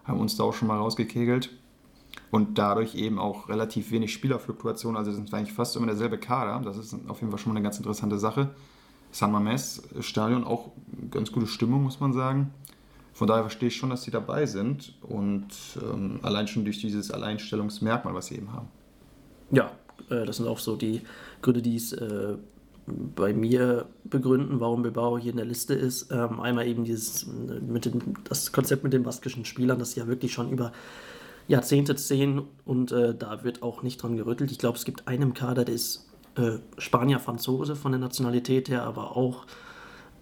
[0.04, 1.50] Haben uns da auch schon mal rausgekegelt.
[2.30, 4.96] Und dadurch eben auch relativ wenig Spielerfluktuation.
[4.96, 6.64] Also sind eigentlich fast immer derselbe Kader.
[6.64, 8.50] Das ist auf jeden Fall schon mal eine ganz interessante Sache.
[9.10, 10.70] San Mamés Stadion auch
[11.10, 12.52] ganz gute Stimmung, muss man sagen.
[13.12, 15.48] Von daher verstehe ich schon, dass sie dabei sind und
[15.82, 18.68] ähm, allein schon durch dieses Alleinstellungsmerkmal, was sie eben haben.
[19.50, 19.72] Ja,
[20.08, 21.02] äh, das sind auch so die
[21.42, 22.36] Gründe, die es äh,
[22.86, 26.10] bei mir begründen, warum Bilbao hier in der Liste ist.
[26.10, 30.32] Ähm, einmal eben dieses mit dem, das Konzept mit den baskischen Spielern, das ja wirklich
[30.32, 30.72] schon über
[31.46, 34.52] Jahrzehnte sehen und äh, da wird auch nicht dran gerüttelt.
[34.52, 38.84] Ich glaube, es gibt einen Kader, der ist äh, Spanier, Franzose von der Nationalität her,
[38.84, 39.46] aber auch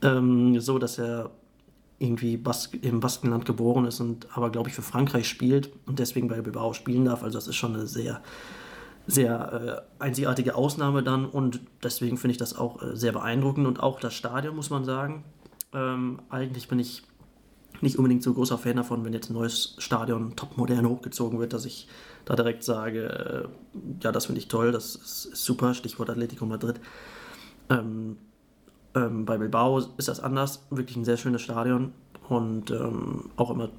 [0.03, 1.31] ähm, so, dass er
[1.99, 6.29] irgendwie Bas im Baskenland geboren ist und aber, glaube ich, für Frankreich spielt und deswegen
[6.29, 7.23] bei Bilbao spielen darf.
[7.23, 8.23] Also das ist schon eine sehr,
[9.07, 13.81] sehr äh, einzigartige Ausnahme dann und deswegen finde ich das auch äh, sehr beeindruckend und
[13.83, 15.25] auch das Stadion, muss man sagen.
[15.75, 17.03] Ähm, eigentlich bin ich
[17.81, 21.53] nicht unbedingt so großer Fan davon, wenn jetzt ein neues Stadion top modern hochgezogen wird,
[21.53, 21.89] dass ich
[22.25, 26.47] da direkt sage, äh, ja, das finde ich toll, das ist, ist, super, Stichwort Atletico
[26.47, 26.81] Madrid.
[27.71, 28.17] Ähm,
[28.95, 31.93] ähm, bei Bilbao ist das anders, wirklich ein sehr schönes Stadion
[32.29, 33.71] und ähm, auch immer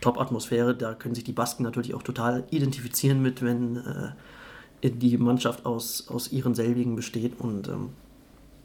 [0.00, 0.74] Top-Atmosphäre.
[0.74, 6.08] Da können sich die Basken natürlich auch total identifizieren mit, wenn äh, die Mannschaft aus,
[6.08, 7.90] aus ihren selbigen besteht und ähm,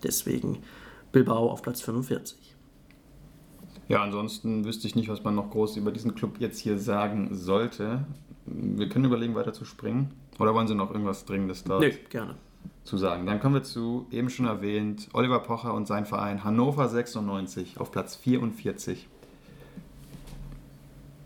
[0.04, 0.60] deswegen
[1.12, 2.57] Bilbao auf Platz 45.
[3.88, 7.30] Ja, ansonsten wüsste ich nicht, was man noch groß über diesen Club jetzt hier sagen
[7.32, 8.06] sollte.
[8.46, 10.12] Wir können überlegen, weiter zu springen.
[10.40, 12.36] Oder wollen Sie noch irgendwas Dringendes dort nee, gerne.
[12.84, 13.26] zu sagen?
[13.26, 17.92] Dann kommen wir zu, eben schon erwähnt, Oliver Pocher und sein Verein Hannover 96 auf
[17.92, 19.08] Platz 44.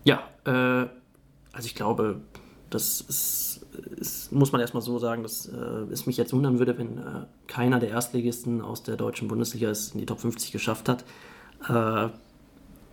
[0.03, 0.87] Ja, äh,
[1.51, 2.21] also ich glaube,
[2.69, 3.65] das ist,
[3.97, 5.55] ist, muss man erstmal so sagen, dass äh,
[5.91, 9.91] es mich jetzt wundern würde, wenn äh, keiner der Erstligisten aus der deutschen Bundesliga es
[9.91, 11.03] in die Top 50 geschafft hat.
[11.67, 12.09] Äh,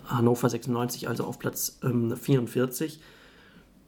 [0.08, 3.00] Hannover 96 also auf Platz ähm, 44,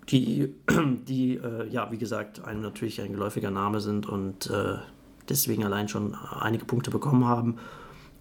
[0.09, 0.55] die,
[1.09, 4.79] die äh, ja, wie gesagt, einem natürlich ein geläufiger Name sind und äh,
[5.29, 7.57] deswegen allein schon einige Punkte bekommen haben.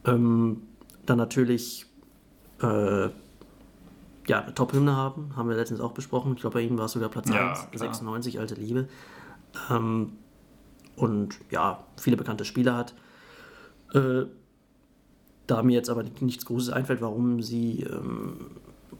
[0.05, 0.63] Ähm,
[1.05, 1.85] dann natürlich
[2.61, 3.09] äh,
[4.27, 6.33] ja, eine Top-Hymne haben, haben wir letztens auch besprochen.
[6.35, 8.87] Ich glaube, bei ihm war es sogar Platz ja, 1, 96, Alte Liebe.
[9.71, 10.13] Ähm,
[10.95, 12.93] und ja, viele bekannte Spieler hat.
[13.93, 14.25] Äh,
[15.49, 18.51] da mir jetzt aber nichts Großes einfällt, warum sie, ähm,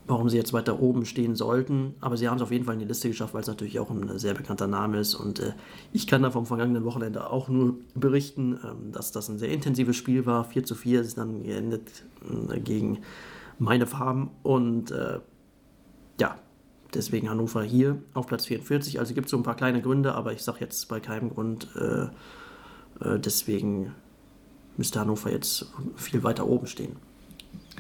[0.08, 1.96] warum sie jetzt weiter oben stehen sollten.
[2.02, 3.90] Aber sie haben es auf jeden Fall in die Liste geschafft, weil es natürlich auch
[3.90, 5.16] ein sehr bekannter Name ist.
[5.16, 5.54] Und äh,
[5.94, 9.96] ich kann da vom vergangenen Wochenende auch nur berichten, ähm, dass das ein sehr intensives
[9.96, 10.44] Spiel war.
[10.44, 11.88] 4 zu 4 ist dann geendet
[12.50, 13.00] äh, gegen
[13.60, 14.32] meine Farben.
[14.42, 15.20] Und äh,
[16.20, 16.36] ja,
[16.94, 19.00] deswegen Hannover hier auf Platz 44.
[19.00, 21.68] Also gibt es so ein paar kleine Gründe, aber ich sage jetzt bei keinem Grund.
[21.76, 22.08] Äh,
[23.02, 23.94] äh, deswegen
[24.80, 26.96] müsste Hannover jetzt viel weiter oben stehen.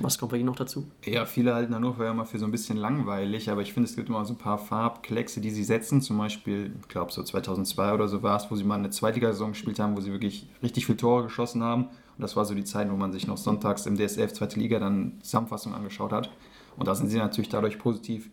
[0.02, 0.86] Was kommt bei Ihnen noch dazu?
[1.06, 3.96] Ja, viele halten Hannover ja immer für so ein bisschen langweilig, aber ich finde, es
[3.96, 6.02] gibt immer so ein paar Farbkleckse, die sie setzen.
[6.02, 9.52] Zum Beispiel, ich glaube, so 2002 oder so war es, wo sie mal eine Zweitligasaison
[9.52, 11.86] gespielt haben, wo sie wirklich richtig viele Tore geschossen haben.
[11.86, 14.80] Und das war so die Zeit, wo man sich noch sonntags im DSF Zweite Liga
[14.80, 16.30] dann Zusammenfassung angeschaut hat.
[16.78, 18.30] Und da sind sie natürlich dadurch positiv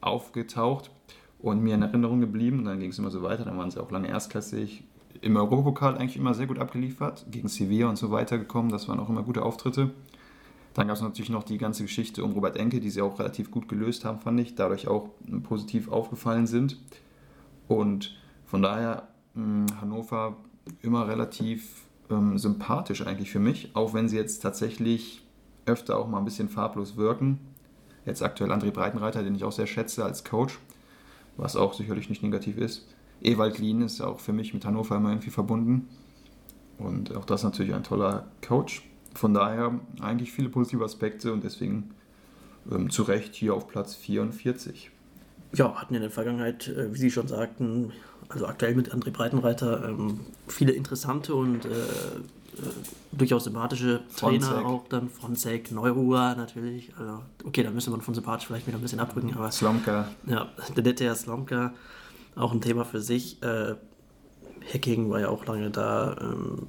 [0.00, 0.90] aufgetaucht.
[1.38, 2.64] und mir in Erinnerung geblieben.
[2.64, 4.84] Dann ging es immer so weiter, dann waren sie auch lange erstklassig.
[5.22, 8.70] Im Europapokal eigentlich immer sehr gut abgeliefert, gegen Sevilla und so weiter gekommen.
[8.70, 9.90] Das waren auch immer gute Auftritte.
[10.74, 13.50] Dann gab es natürlich noch die ganze Geschichte um Robert Enke, die sie auch relativ
[13.50, 15.08] gut gelöst haben, fand ich, dadurch auch
[15.42, 16.78] positiv aufgefallen sind.
[17.68, 20.36] Und von daher mh, Hannover
[20.82, 25.22] immer relativ ähm, sympathisch eigentlich für mich, auch wenn sie jetzt tatsächlich
[25.66, 27.38] öfter auch mal ein bisschen farblos wirken.
[28.06, 30.58] Jetzt aktuell André Breitenreiter, den ich auch sehr schätze als Coach,
[31.36, 32.86] was auch sicherlich nicht negativ ist.
[33.22, 35.88] Ewald Lien ist auch für mich mit Hannover immer irgendwie verbunden.
[36.78, 38.82] Und auch das natürlich ein toller Coach.
[39.14, 41.90] Von daher eigentlich viele positive Aspekte und deswegen
[42.70, 44.90] ähm, zu Recht hier auf Platz 44.
[45.52, 47.92] Ja, hatten in der Vergangenheit, äh, wie Sie schon sagten,
[48.28, 52.62] also aktuell mit André Breitenreiter, ähm, viele interessante und äh, äh,
[53.12, 54.64] durchaus sympathische Trainer Fronzek.
[54.64, 55.08] auch dann.
[55.08, 56.92] Fronzek, Neuruhr natürlich.
[56.98, 59.34] Also, okay, da müsste man von sympathisch vielleicht wieder ein bisschen abdrücken.
[59.34, 60.08] Aber, Slomka.
[60.26, 61.72] Ja, der nette Slomka,
[62.36, 63.42] auch ein Thema für sich.
[63.42, 63.74] Äh,
[64.72, 66.16] Hacking war ja auch lange da.
[66.20, 66.68] Ähm,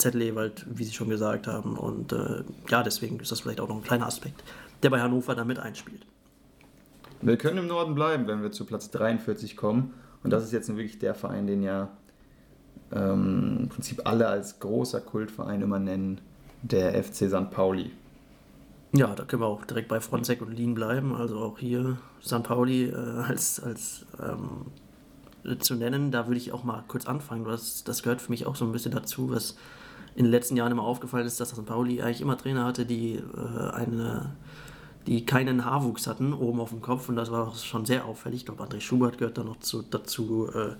[0.00, 1.76] Zettelewald, wie Sie schon gesagt haben.
[1.76, 4.42] Und äh, ja, deswegen ist das vielleicht auch noch ein kleiner Aspekt,
[4.82, 6.06] der bei Hannover damit einspielt.
[7.20, 9.92] Wir können im Norden bleiben, wenn wir zu Platz 43 kommen.
[10.24, 11.90] Und das ist jetzt wirklich der Verein, den ja
[12.92, 16.20] ähm, im Prinzip alle als großer Kultverein immer nennen,
[16.62, 17.50] der FC St.
[17.50, 17.90] Pauli.
[18.92, 21.14] Ja, da können wir auch direkt bei Fronzek und Lien bleiben.
[21.14, 22.42] Also auch hier St.
[22.42, 26.10] Pauli äh, als, als ähm, zu nennen.
[26.10, 27.44] Da würde ich auch mal kurz anfangen.
[27.44, 29.56] Das, das gehört für mich auch so ein bisschen dazu, was
[30.16, 31.64] in den letzten Jahren immer aufgefallen ist, dass St.
[31.64, 34.32] Pauli eigentlich immer Trainer hatte, die äh, eine
[35.06, 38.40] die keinen Haarwuchs hatten oben auf dem Kopf und das war schon sehr auffällig.
[38.40, 40.48] Ich glaube, André Schubert gehört da noch zu, dazu.
[40.54, 40.74] Äh,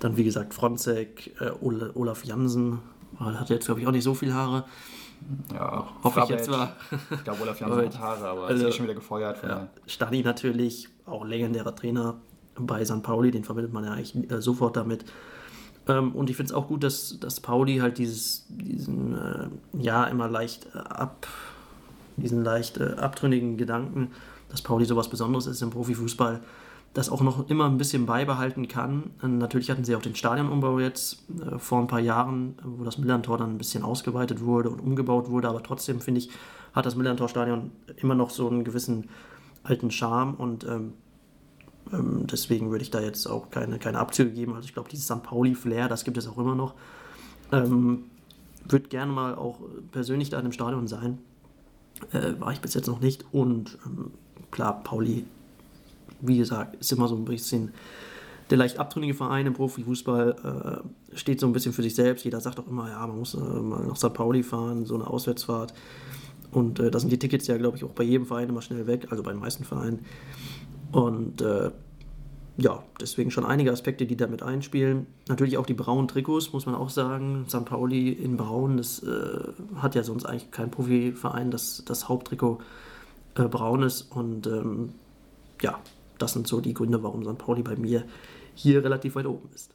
[0.00, 2.80] dann, wie gesagt, Fronzek, äh, Olaf Jansen,
[3.18, 4.64] hat jetzt, glaube ich, auch nicht so viele Haare.
[5.52, 6.74] Ja, hoffe ich jetzt mal.
[7.10, 9.42] Ich glaube, Olaf Jansen hat Haare, aber also, ist schon wieder gefeuert.
[9.42, 12.16] Ja, Stani natürlich, auch legendärer Trainer
[12.56, 13.02] bei St.
[13.02, 15.04] Pauli, den verbindet man ja eigentlich äh, sofort damit.
[15.88, 20.04] Ähm, und ich finde es auch gut, dass, dass Pauli halt dieses, diesen, äh, ja,
[20.04, 21.26] immer leicht äh, ab,
[22.16, 24.12] diesen leicht äh, abtrünnigen Gedanken,
[24.48, 26.40] dass Pauli sowas Besonderes ist im Profifußball,
[26.94, 29.10] das auch noch immer ein bisschen beibehalten kann.
[29.20, 32.98] Und natürlich hatten sie auch den Stadionumbau jetzt äh, vor ein paar Jahren, wo das
[32.98, 36.30] Millantor dann ein bisschen ausgeweitet wurde und umgebaut wurde, aber trotzdem finde ich,
[36.72, 39.08] hat das Millantor-Stadion immer noch so einen gewissen
[39.64, 40.92] alten Charme und ähm,
[41.92, 44.54] ähm, deswegen würde ich da jetzt auch keine, keine Abzüge geben.
[44.54, 45.22] Also ich glaube, dieses St.
[45.22, 46.74] Pauli-Flair, das gibt es auch immer noch.
[47.52, 48.04] Ähm,
[48.68, 49.58] würde gerne mal auch
[49.90, 51.18] persönlich da in dem Stadion sein.
[52.12, 53.24] Äh, war ich bis jetzt noch nicht.
[53.32, 54.12] Und ähm,
[54.50, 55.24] klar, Pauli
[56.26, 57.72] wie gesagt, ist immer so ein bisschen
[58.50, 60.82] der leicht abtrünnige Verein im Profifußball,
[61.12, 62.24] äh, steht so ein bisschen für sich selbst.
[62.24, 64.12] Jeder sagt auch immer, ja, man muss äh, mal nach St.
[64.12, 65.72] Pauli fahren, so eine Auswärtsfahrt.
[66.50, 68.86] Und äh, da sind die Tickets ja, glaube ich, auch bei jedem Verein immer schnell
[68.86, 70.04] weg, also bei den meisten Vereinen.
[70.92, 71.70] Und äh,
[72.56, 75.06] ja, deswegen schon einige Aspekte, die damit einspielen.
[75.28, 77.46] Natürlich auch die braunen Trikots, muss man auch sagen.
[77.48, 77.64] St.
[77.64, 79.38] Pauli in Braun, das äh,
[79.76, 82.58] hat ja sonst eigentlich kein Profiverein, das das Haupttrikot
[83.34, 84.02] äh, braun ist.
[84.02, 84.90] Und ähm,
[85.62, 85.80] ja,
[86.24, 87.38] das sind so die Gründe, warum St.
[87.38, 88.04] Pauli bei mir
[88.54, 89.70] hier relativ weit oben ist.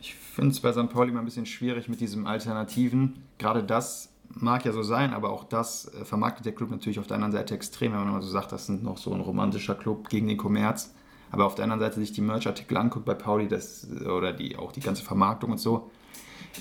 [0.00, 0.88] Ich finde es bei St.
[0.90, 3.22] Pauli mal ein bisschen schwierig mit diesem Alternativen.
[3.38, 7.06] Gerade das mag ja so sein, aber auch das äh, vermarktet der Club natürlich auf
[7.06, 9.74] der anderen Seite extrem, wenn man immer so sagt, das sind noch so ein romantischer
[9.74, 10.94] Club gegen den Kommerz.
[11.32, 14.72] Aber auf der anderen Seite sich die Merch-Artikel anguckt bei Pauli, das, oder die, auch
[14.72, 15.90] die ganze Vermarktung und so,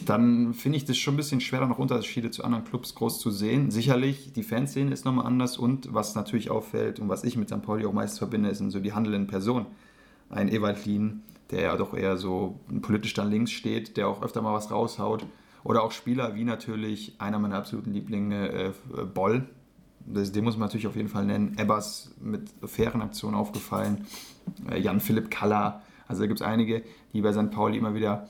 [0.06, 3.19] dann finde ich das schon ein bisschen schwer, da noch Unterschiede zu anderen Clubs groß
[3.19, 3.71] zu sehen.
[3.71, 7.62] Sicherlich, die Fanszene ist nochmal anders und was natürlich auffällt und was ich mit St.
[7.62, 9.65] Pauli auch meist verbinde, sind so die handelnden Personen.
[10.30, 14.41] Ein Ewald Lien, der ja doch eher so politisch dann links steht, der auch öfter
[14.41, 15.25] mal was raushaut.
[15.63, 18.71] Oder auch Spieler wie natürlich einer meiner absoluten Lieblinge, äh,
[19.13, 19.49] Boll.
[20.06, 21.58] Das, den muss man natürlich auf jeden Fall nennen.
[21.58, 24.06] Ebbers mit fairen Aktionen aufgefallen.
[24.69, 25.82] Äh, Jan-Philipp Kaller.
[26.08, 27.52] Also da gibt es einige, die bei St.
[27.52, 28.28] Pauli immer wieder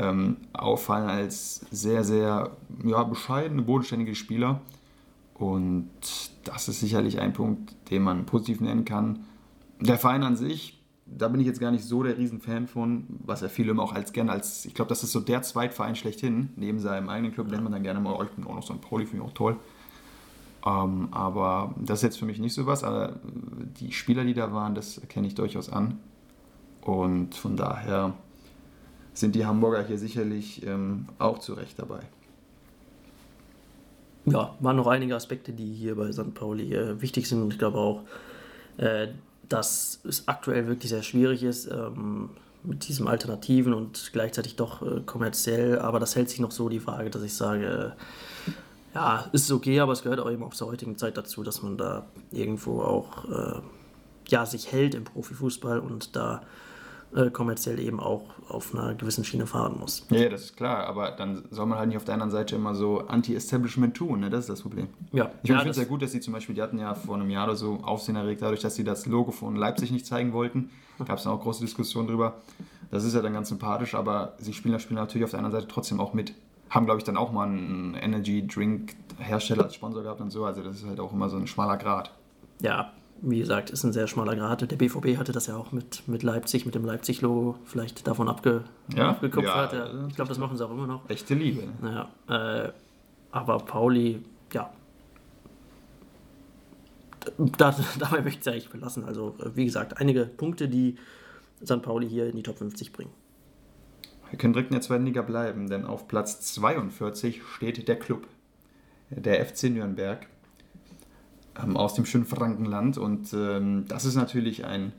[0.00, 2.50] ähm, auffallen als sehr, sehr
[2.84, 4.60] ja, bescheidene, bodenständige Spieler.
[5.34, 5.90] Und
[6.44, 9.20] das ist sicherlich ein Punkt, den man positiv nennen kann.
[9.80, 13.42] Der Verein an sich, da bin ich jetzt gar nicht so der Riesenfan von, was
[13.42, 16.50] er viele immer auch als gerne als, ich glaube, das ist so der Zweitverein schlechthin.
[16.56, 18.72] Neben seinem eigenen Club nennt man dann gerne mal, oh, ich bin auch noch so
[18.72, 19.56] ein Pauli, finde ich auch toll.
[20.66, 22.84] Ähm, aber das ist jetzt für mich nicht so was.
[22.84, 23.20] Aber
[23.80, 25.98] die Spieler, die da waren, das erkenne ich durchaus an.
[26.82, 28.14] Und von daher
[29.12, 32.00] sind die Hamburger hier sicherlich ähm, auch zu Recht dabei.
[34.26, 36.34] Ja, waren noch einige Aspekte, die hier bei St.
[36.34, 38.02] Pauli äh, wichtig sind und ich glaube auch,
[38.76, 39.08] äh,
[39.48, 42.30] dass es aktuell wirklich sehr schwierig ist ähm,
[42.62, 46.80] mit diesen Alternativen und gleichzeitig doch äh, kommerziell, aber das hält sich noch so die
[46.80, 48.50] Frage, dass ich sage, äh,
[48.94, 51.76] ja, ist okay, aber es gehört auch eben auf der heutigen Zeit dazu, dass man
[51.76, 53.60] da irgendwo auch äh,
[54.28, 56.42] ja, sich hält im Profifußball und da
[57.14, 60.06] äh, kommerziell eben auch auf einer gewissen Schiene fahren muss.
[60.10, 62.74] Ja, das ist klar, aber dann soll man halt nicht auf der anderen Seite immer
[62.74, 64.30] so Anti-Establishment tun, ne?
[64.30, 64.88] das ist das Problem.
[65.12, 65.30] Ja.
[65.42, 67.30] Ich ja, finde es sehr gut, dass sie zum Beispiel, die hatten ja vor einem
[67.30, 70.70] Jahr oder so Aufsehen erregt, dadurch, dass sie das Logo von Leipzig nicht zeigen wollten.
[71.04, 72.40] Gab es auch große Diskussionen drüber.
[72.90, 75.60] Das ist ja dann ganz sympathisch, aber sie spielen das Spiel natürlich auf der anderen
[75.60, 76.34] Seite trotzdem auch mit.
[76.68, 80.44] Haben, glaube ich, dann auch mal einen Energy Drink Hersteller als Sponsor gehabt und so.
[80.44, 82.12] Also das ist halt auch immer so ein schmaler Grad.
[82.60, 84.68] Ja, wie gesagt, ist ein sehr schmaler Grad.
[84.70, 88.64] Der BVB hatte das ja auch mit, mit Leipzig, mit dem Leipzig-Logo vielleicht davon abge,
[88.94, 89.10] ja?
[89.10, 89.72] abgekupfert.
[89.72, 90.06] Ja, ja.
[90.08, 91.08] Ich glaube, das machen sie auch immer noch.
[91.10, 91.64] Echte Liebe.
[91.82, 92.72] Naja, äh,
[93.30, 94.72] aber Pauli, ja.
[97.36, 99.04] Da, dabei möchte ich es eigentlich belassen.
[99.04, 100.96] Also, wie gesagt, einige Punkte, die
[101.64, 101.82] St.
[101.82, 103.12] Pauli hier in die Top 50 bringen.
[104.30, 108.28] Wir können direkt in der zweiten Liga bleiben, denn auf Platz 42 steht der Club,
[109.10, 110.26] der FC Nürnberg
[111.62, 112.98] ähm, aus dem schönen Frankenland.
[112.98, 114.92] Und ähm, das ist natürlich ein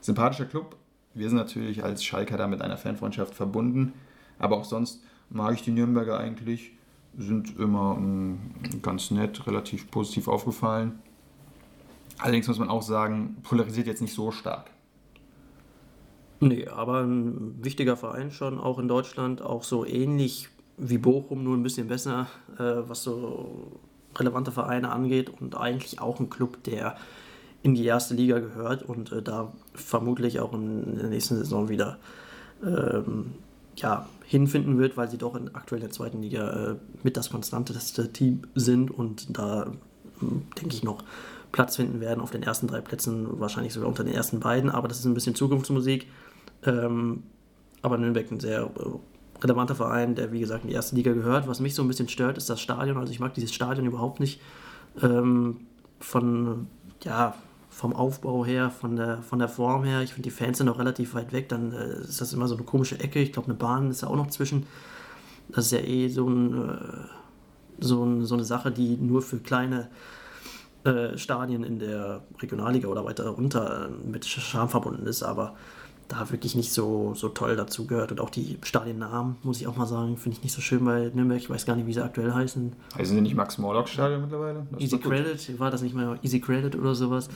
[0.00, 0.76] sympathischer Club.
[1.14, 3.92] Wir sind natürlich als Schalker da mit einer Fanfreundschaft verbunden.
[4.38, 6.72] Aber auch sonst mag ich die Nürnberger eigentlich.
[7.16, 8.38] Sind immer ähm,
[8.82, 10.98] ganz nett, relativ positiv aufgefallen.
[12.18, 14.70] Allerdings muss man auch sagen, polarisiert jetzt nicht so stark.
[16.40, 21.56] Nee, aber ein wichtiger Verein schon, auch in Deutschland, auch so ähnlich wie Bochum, nur
[21.56, 22.28] ein bisschen besser,
[22.58, 23.80] äh, was so
[24.18, 26.96] relevante Vereine angeht und eigentlich auch ein Club, der
[27.62, 31.98] in die erste Liga gehört und äh, da vermutlich auch in der nächsten Saison wieder
[32.64, 33.32] ähm,
[33.76, 38.12] ja, hinfinden wird, weil sie doch in aktuell der zweiten Liga äh, mit das konstanteste
[38.12, 41.02] Team sind und da äh, denke ich noch
[41.52, 44.88] Platz finden werden auf den ersten drei Plätzen, wahrscheinlich sogar unter den ersten beiden, aber
[44.88, 46.06] das ist ein bisschen Zukunftsmusik.
[46.64, 47.22] Ähm,
[47.82, 48.98] aber Nürnberg ein sehr äh,
[49.42, 51.48] relevanter Verein, der wie gesagt in die erste Liga gehört.
[51.48, 52.96] Was mich so ein bisschen stört, ist das Stadion.
[52.96, 54.40] Also ich mag dieses Stadion überhaupt nicht.
[55.02, 55.60] Ähm,
[56.00, 56.68] von,
[57.02, 57.34] ja,
[57.70, 60.00] vom Aufbau her, von der, von der Form her.
[60.02, 61.48] Ich finde die Fans sind auch relativ weit weg.
[61.48, 63.18] Dann äh, ist das immer so eine komische Ecke.
[63.18, 64.66] Ich glaube, eine Bahn ist ja auch noch zwischen.
[65.48, 66.74] Das ist ja eh so, ein, äh,
[67.80, 69.88] so, ein, so eine Sache, die nur für kleine
[70.84, 75.22] äh, Stadien in der Regionalliga oder weiter runter äh, mit Charme verbunden ist.
[75.22, 75.54] Aber
[76.08, 78.12] da wirklich nicht so, so toll dazu gehört.
[78.12, 81.10] Und auch die Stadionnamen, muss ich auch mal sagen, finde ich nicht so schön bei
[81.12, 81.40] Nürnberg.
[81.40, 82.74] Ich weiß gar nicht, wie sie aktuell heißen.
[82.96, 84.66] Heißen sie nicht Max-Morlock-Stadion mittlerweile?
[84.70, 87.28] Das Easy Credit, war das nicht mehr Easy Credit oder sowas?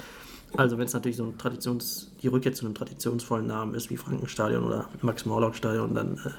[0.56, 3.96] Also wenn es natürlich so ein Traditions, die Rückkehr zu einem traditionsvollen Namen ist, wie
[3.96, 6.30] Frankenstadion oder Max-Morlock-Stadion, dann äh,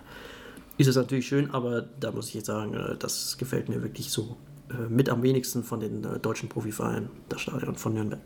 [0.78, 4.12] ist es natürlich schön, aber da muss ich jetzt sagen, äh, das gefällt mir wirklich
[4.12, 4.38] so
[4.70, 8.22] äh, mit am wenigsten von den äh, deutschen Profivereinen, das Stadion von Nürnberg.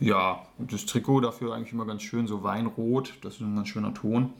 [0.00, 3.94] Ja, das Trikot dafür eigentlich immer ganz schön, so Weinrot, das ist ein ganz schöner
[3.94, 4.32] Ton.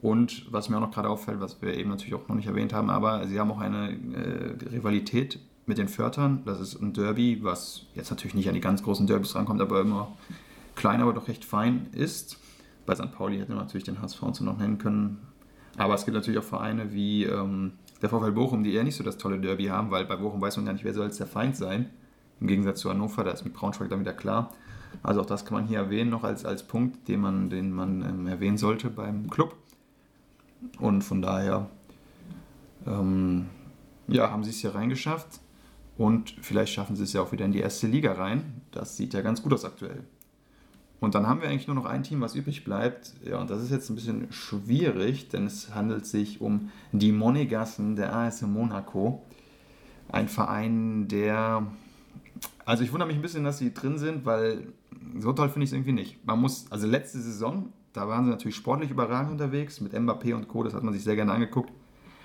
[0.00, 2.72] Und was mir auch noch gerade auffällt, was wir eben natürlich auch noch nicht erwähnt
[2.72, 6.42] haben, aber sie haben auch eine äh, Rivalität mit den Förtern.
[6.44, 9.80] Das ist ein Derby, was jetzt natürlich nicht an die ganz großen Derbys rankommt, aber
[9.80, 10.16] immer
[10.76, 12.38] klein, aber doch recht fein ist.
[12.86, 13.12] Bei St.
[13.12, 15.18] Pauli hätten wir natürlich den HSV uns noch nennen können.
[15.76, 19.04] Aber es gibt natürlich auch Vereine wie ähm, der VfL Bochum, die eher nicht so
[19.04, 21.26] das tolle Derby haben, weil bei Bochum weiß man gar nicht, wer soll als der
[21.26, 21.90] Feind sein.
[22.40, 24.52] Im Gegensatz zu Hannover, da ist mit Braunschweig dann wieder klar.
[25.02, 28.02] Also auch das kann man hier erwähnen, noch als, als Punkt, den man, den man
[28.02, 29.56] ähm, erwähnen sollte beim Club.
[30.78, 31.68] Und von daher
[32.86, 33.46] ähm,
[34.08, 35.40] ja, haben sie es hier reingeschafft.
[35.96, 38.62] Und vielleicht schaffen sie es ja auch wieder in die erste Liga rein.
[38.70, 40.04] Das sieht ja ganz gut aus aktuell.
[41.00, 43.14] Und dann haben wir eigentlich nur noch ein Team, was übrig bleibt.
[43.24, 47.94] Ja, und das ist jetzt ein bisschen schwierig, denn es handelt sich um die Monegassen
[47.94, 49.24] der AS Monaco.
[50.10, 51.66] Ein Verein, der
[52.68, 54.74] also ich wundere mich ein bisschen, dass sie drin sind, weil
[55.18, 56.24] so toll finde ich es irgendwie nicht.
[56.26, 60.48] Man muss, also letzte Saison, da waren sie natürlich sportlich überragend unterwegs mit Mbappé und
[60.48, 61.70] Co., das hat man sich sehr gerne angeguckt.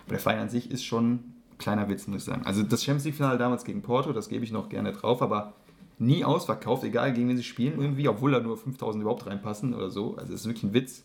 [0.06, 2.44] Aber der Verein an sich ist schon ein kleiner Witz, muss ich sagen.
[2.46, 5.54] Also das Champions League-Finale damals gegen Porto, das gebe ich noch gerne drauf, aber
[6.00, 9.90] nie ausverkauft, egal gegen wen sie spielen, irgendwie, obwohl da nur 5000 überhaupt reinpassen oder
[9.90, 10.16] so.
[10.18, 11.04] Also es ist wirklich ein Witz.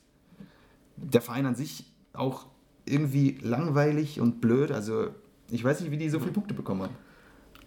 [0.96, 2.46] Der Verein an sich auch
[2.84, 5.08] irgendwie langweilig und blöd, also
[5.50, 6.94] ich weiß nicht, wie die so viele Punkte bekommen haben.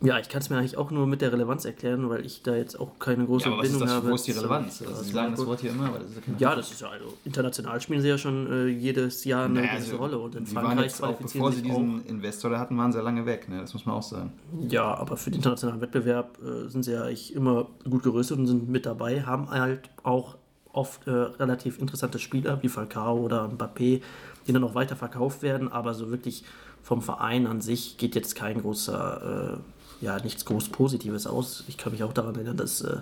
[0.04, 2.56] Ja, ich kann es mir eigentlich auch nur mit der Relevanz erklären, weil ich da
[2.56, 4.10] jetzt auch keine große ja, aber Bindung was ist das, habe.
[4.10, 4.84] Wo ist die Relevanz?
[4.88, 6.90] Also Sie sagen das Wort hier immer, aber das ist ja, ja das ist ja
[6.90, 10.36] also international spielen sie ja schon äh, jedes Jahr eine naja, gewisse also, Rolle und
[10.36, 12.10] in Frankreich auch, bevor sie diesen auch.
[12.10, 13.62] Investor da hatten, waren sie ja lange weg, ne?
[13.62, 14.32] Das muss man auch sagen.
[14.70, 18.48] Ja, aber für den internationalen Wettbewerb äh, sind sie ja eigentlich immer gut gerüstet und
[18.48, 20.36] sind mit dabei, haben halt auch
[20.74, 24.02] oft äh, relativ interessante Spieler wie Falcao oder Mbappé,
[24.48, 26.44] die dann auch weiter verkauft werden, aber so wirklich
[26.82, 31.64] vom Verein an sich geht jetzt kein großer äh, ja nichts groß Positives aus.
[31.68, 32.98] Ich kann mich auch daran erinnern, dass äh,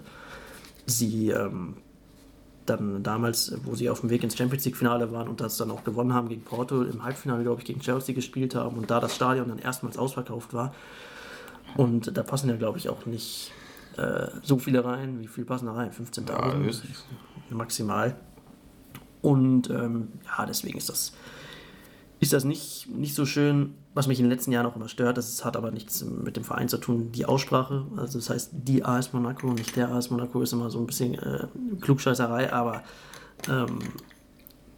[0.86, 1.78] sie ähm,
[2.66, 5.84] dann damals, wo sie auf dem Weg ins Champions League-Finale waren und das dann auch
[5.84, 9.16] gewonnen haben gegen Porto, im Halbfinale, glaube ich, gegen Chelsea gespielt haben und da das
[9.16, 10.74] Stadion dann erstmals ausverkauft war.
[11.76, 13.52] Und da passen ja, glaube ich, auch nicht
[13.98, 15.20] äh, so viele rein.
[15.20, 15.92] Wie viel passen da rein?
[15.92, 16.28] 15.000?
[17.50, 18.16] Ja, maximal.
[19.22, 21.14] Und ähm, ja, deswegen ist das,
[22.20, 23.76] ist das nicht, nicht so schön.
[23.94, 26.44] Was mich in den letzten Jahren auch immer stört, das hat aber nichts mit dem
[26.44, 27.86] Verein zu tun, die Aussprache.
[27.98, 31.16] Also das heißt, die AS Monaco, nicht der AS Monaco, ist immer so ein bisschen
[31.16, 31.48] äh,
[31.82, 32.84] Klugscheißerei, aber
[33.50, 33.80] ähm,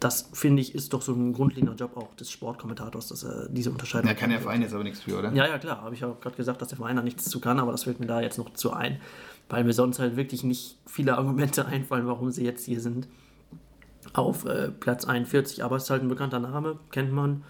[0.02, 3.70] das finde ich ist doch so ein grundlegender Job auch des Sportkommentators, dass er diese
[3.70, 4.08] Unterscheidung.
[4.08, 5.32] Da kann der Verein jetzt aber nichts für, oder?
[5.32, 5.82] Ja, ja, klar.
[5.82, 8.00] Habe ich auch gerade gesagt, dass der Verein da nichts zu kann, aber das fällt
[8.00, 9.00] mir da jetzt noch zu ein,
[9.48, 13.06] weil mir sonst halt wirklich nicht viele Argumente einfallen, warum sie jetzt hier sind.
[14.12, 17.44] Auf äh, Platz 41, aber es ist halt ein bekannter Name, kennt man.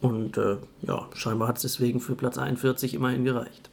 [0.00, 3.70] Und äh, ja, scheinbar hat es deswegen für Platz 41 immerhin gereicht.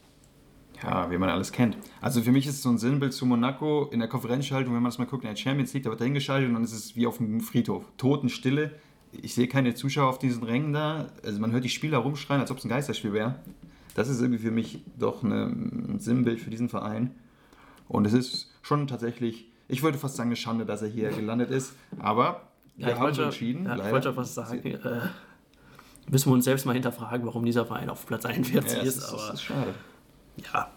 [0.82, 1.76] Ja, wie man alles kennt.
[2.00, 4.90] Also für mich ist es so ein Sinnbild zu Monaco in der Konferenzschaltung, wenn man
[4.90, 7.06] das mal guckt, in der Champions League, da wird hingeschaltet und dann ist es wie
[7.06, 7.84] auf einem Friedhof.
[7.96, 8.72] Totenstille.
[9.10, 11.08] Ich sehe keine Zuschauer auf diesen Rängen da.
[11.24, 13.36] Also man hört die Spieler rumschreien, als ob es ein Geisterspiel wäre.
[13.94, 17.10] Das ist irgendwie für mich doch eine, ein Sinnbild für diesen Verein.
[17.88, 21.50] Und es ist schon tatsächlich, ich würde fast sagen, eine Schande, dass er hier gelandet
[21.50, 21.74] ist.
[21.98, 22.42] Aber
[22.76, 23.66] wir ja, haben uns entschieden.
[23.66, 24.64] Ja, ich wollte was sagen.
[24.64, 25.00] Äh,
[26.10, 28.96] müssen wir uns selbst mal hinterfragen, warum dieser Verein auf Platz 41 ja, ist.
[28.96, 29.08] ist.
[29.08, 29.74] Aber das ist schade.
[30.52, 30.70] Ja.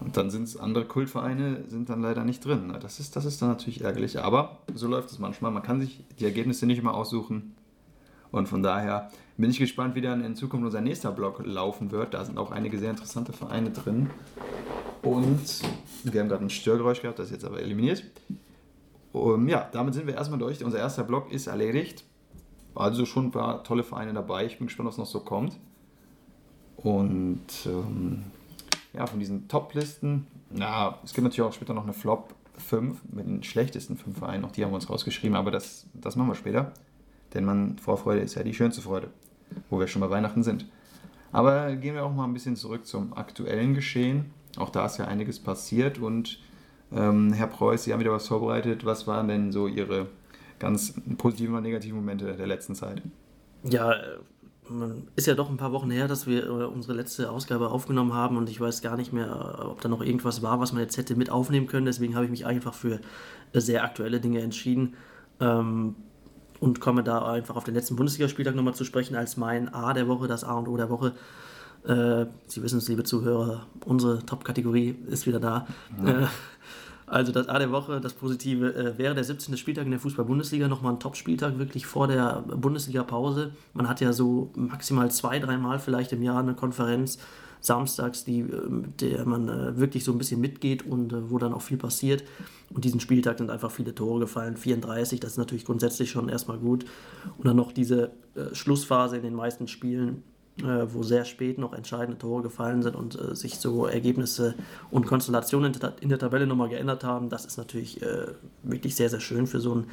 [0.00, 2.76] Und dann sind es andere Kultvereine, sind dann leider nicht drin.
[2.80, 5.50] Das ist, das ist dann natürlich ärgerlich, aber so läuft es manchmal.
[5.50, 7.54] Man kann sich die Ergebnisse nicht immer aussuchen.
[8.30, 12.12] Und von daher bin ich gespannt, wie dann in Zukunft unser nächster Block laufen wird.
[12.12, 14.10] Da sind auch einige sehr interessante Vereine drin.
[15.02, 15.62] Und
[16.04, 18.02] wir haben gerade ein Störgeräusch gehabt, das ist jetzt aber eliminiert.
[19.12, 20.62] Und ja, damit sind wir erstmal durch.
[20.64, 22.04] Unser erster Block ist erledigt.
[22.74, 24.44] Also schon ein paar tolle Vereine dabei.
[24.44, 25.56] Ich bin gespannt, was noch so kommt.
[26.76, 28.24] Und ähm,
[28.92, 33.26] ja, von diesen Top-Listen, na, es gibt natürlich auch später noch eine Flop 5 mit
[33.26, 36.34] den schlechtesten 5 Vereinen, auch die haben wir uns rausgeschrieben, aber das, das machen wir
[36.34, 36.72] später.
[37.34, 39.10] Denn man, Vorfreude ist ja die schönste Freude,
[39.70, 40.66] wo wir schon bei Weihnachten sind.
[41.32, 44.26] Aber gehen wir auch mal ein bisschen zurück zum aktuellen Geschehen.
[44.56, 46.38] Auch da ist ja einiges passiert und
[46.90, 48.84] ähm, Herr Preuß, Sie haben wieder was vorbereitet.
[48.84, 50.06] Was waren denn so Ihre
[50.58, 53.02] ganz positiven und negativen Momente der letzten Zeit?
[53.62, 53.94] Ja,
[55.16, 58.36] ist ja doch ein paar Wochen her, dass wir äh, unsere letzte Ausgabe aufgenommen haben
[58.36, 61.16] und ich weiß gar nicht mehr, ob da noch irgendwas war, was man jetzt hätte
[61.16, 61.86] mit aufnehmen können.
[61.86, 63.00] Deswegen habe ich mich einfach für
[63.52, 64.94] äh, sehr aktuelle Dinge entschieden
[65.40, 65.96] ähm,
[66.60, 70.08] und komme da einfach auf den letzten Bundesligaspieltag nochmal zu sprechen als mein A der
[70.08, 71.12] Woche, das A und O der Woche.
[71.84, 75.66] Äh, Sie wissen es, liebe Zuhörer, unsere Top-Kategorie ist wieder da.
[76.04, 76.22] Ja.
[76.22, 76.26] Äh,
[77.06, 79.56] also das A der Woche, das Positive, äh, wäre der 17.
[79.56, 83.52] Spieltag in der Fußball-Bundesliga nochmal ein Top-Spieltag, wirklich vor der Bundesliga-Pause.
[83.72, 87.18] Man hat ja so maximal zwei, dreimal vielleicht im Jahr eine Konferenz
[87.60, 91.38] samstags, die, äh, mit der man äh, wirklich so ein bisschen mitgeht und äh, wo
[91.38, 92.24] dann auch viel passiert.
[92.70, 96.58] Und diesen Spieltag sind einfach viele Tore gefallen, 34, das ist natürlich grundsätzlich schon erstmal
[96.58, 96.84] gut.
[97.38, 98.10] Und dann noch diese
[98.52, 100.22] Schlussphase in den meisten Spielen,
[100.60, 104.54] wo sehr spät noch entscheidende Tore gefallen sind und äh, sich so Ergebnisse
[104.90, 107.30] und Konstellationen in der Tabelle nochmal geändert haben.
[107.30, 108.26] Das ist natürlich äh,
[108.64, 109.86] wirklich sehr, sehr schön für so einen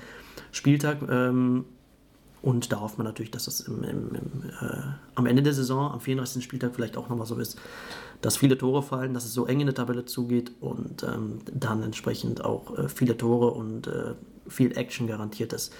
[0.51, 0.97] Spieltag.
[1.09, 1.66] Ähm,
[2.46, 4.82] und da hofft man natürlich, dass das im, im, im, äh,
[5.16, 6.43] am Ende der Saison, am 34.
[6.43, 7.58] Spieltag vielleicht auch nochmal so ist,
[8.22, 11.82] dass viele Tore fallen, dass es so eng in der Tabelle zugeht und ähm, dann
[11.82, 14.14] entsprechend auch äh, viele Tore und äh,
[14.48, 15.74] viel Action garantiert ist.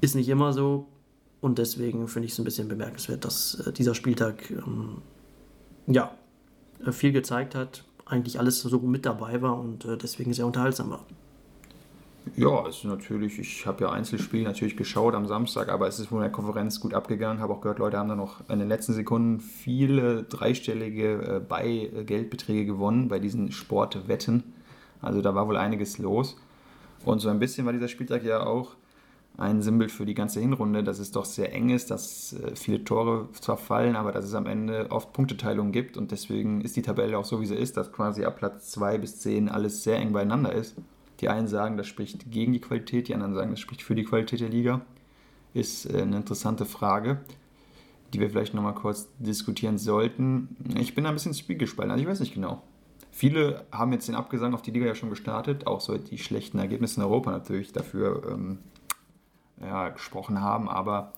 [0.00, 0.86] Ist nicht immer so,
[1.42, 5.02] und deswegen finde ich es ein bisschen bemerkenswert, dass äh, dieser Spieltag ähm,
[5.86, 6.16] ja,
[6.82, 10.88] äh, viel gezeigt hat, eigentlich alles so mit dabei war und äh, deswegen sehr unterhaltsam
[10.88, 11.04] war.
[12.36, 16.10] Ja, es ist natürlich, ich habe ja Einzelspiele natürlich geschaut am Samstag, aber es ist
[16.10, 17.40] wohl in der Konferenz gut abgegangen.
[17.40, 22.66] Habe auch gehört, Leute haben da noch in den letzten Sekunden viele dreistellige äh, Beigeldbeträge
[22.66, 24.42] gewonnen bei diesen Sportwetten.
[25.00, 26.36] Also da war wohl einiges los.
[27.04, 28.76] Und so ein bisschen war dieser Spieltag ja auch
[29.36, 32.84] ein Symbol für die ganze Hinrunde, dass es doch sehr eng ist, dass äh, viele
[32.84, 36.82] Tore zwar fallen, aber dass es am Ende oft Punkteteilung gibt und deswegen ist die
[36.82, 39.98] Tabelle auch so, wie sie ist, dass quasi ab Platz 2 bis 10 alles sehr
[39.98, 40.76] eng beieinander ist.
[41.20, 44.04] Die einen sagen, das spricht gegen die Qualität, die anderen sagen, das spricht für die
[44.04, 44.82] Qualität der Liga.
[45.54, 47.20] Ist äh, eine interessante Frage,
[48.12, 50.56] die wir vielleicht nochmal kurz diskutieren sollten.
[50.78, 52.62] Ich bin ein bisschen zwiegespalten, also ich weiß nicht genau.
[53.10, 56.58] Viele haben jetzt den Abgesang auf die Liga ja schon gestartet, auch so die schlechten
[56.58, 58.58] Ergebnisse in Europa natürlich dafür ähm,
[59.60, 61.12] ja, gesprochen haben, aber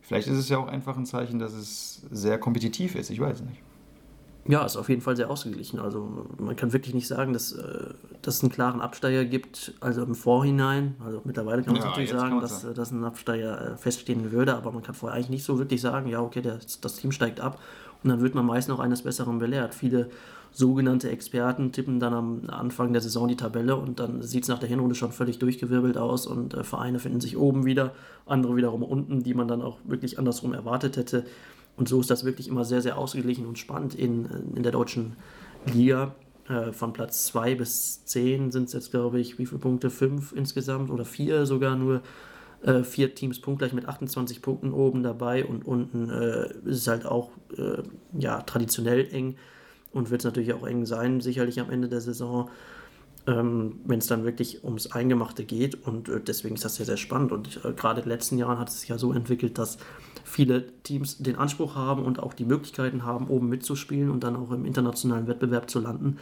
[0.00, 3.42] vielleicht ist es ja auch einfach ein Zeichen, dass es sehr kompetitiv ist, ich weiß
[3.42, 3.60] nicht.
[4.48, 5.78] Ja, ist auf jeden Fall sehr ausgeglichen.
[5.78, 10.02] Also man kann wirklich nicht sagen, dass, äh, dass es einen klaren Absteiger gibt, also
[10.02, 10.94] im Vorhinein.
[11.04, 12.74] Also mittlerweile kann man ja, natürlich sagen, dass, sagen.
[12.74, 16.08] dass ein Absteiger äh, feststehen würde, aber man kann vorher eigentlich nicht so wirklich sagen,
[16.08, 17.58] ja, okay, das, das Team steigt ab
[18.02, 19.74] und dann wird man meist noch eines Besseren belehrt.
[19.74, 20.10] Viele
[20.52, 24.58] sogenannte Experten tippen dann am Anfang der Saison die Tabelle und dann sieht es nach
[24.58, 27.92] der Hinrunde schon völlig durchgewirbelt aus und äh, Vereine finden sich oben wieder,
[28.24, 31.24] andere wiederum unten, die man dann auch wirklich andersrum erwartet hätte.
[31.76, 35.16] Und so ist das wirklich immer sehr, sehr ausgeglichen und spannend in, in der deutschen
[35.66, 36.14] Liga.
[36.48, 39.90] Äh, von Platz 2 bis 10 sind es jetzt, glaube ich, wie viele Punkte?
[39.90, 42.02] Fünf insgesamt oder vier sogar nur.
[42.62, 47.04] Äh, vier Teams punktgleich mit 28 Punkten oben dabei und unten äh, ist es halt
[47.04, 47.82] auch äh,
[48.18, 49.36] ja, traditionell eng
[49.92, 52.50] und wird es natürlich auch eng sein, sicherlich am Ende der Saison,
[53.26, 55.86] ähm, wenn es dann wirklich ums Eingemachte geht.
[55.86, 57.30] Und äh, deswegen ist das sehr, sehr spannend.
[57.30, 59.78] Und äh, gerade in den letzten Jahren hat es sich ja so entwickelt, dass
[60.26, 64.50] viele Teams den Anspruch haben und auch die Möglichkeiten haben, oben mitzuspielen und dann auch
[64.50, 66.18] im internationalen Wettbewerb zu landen.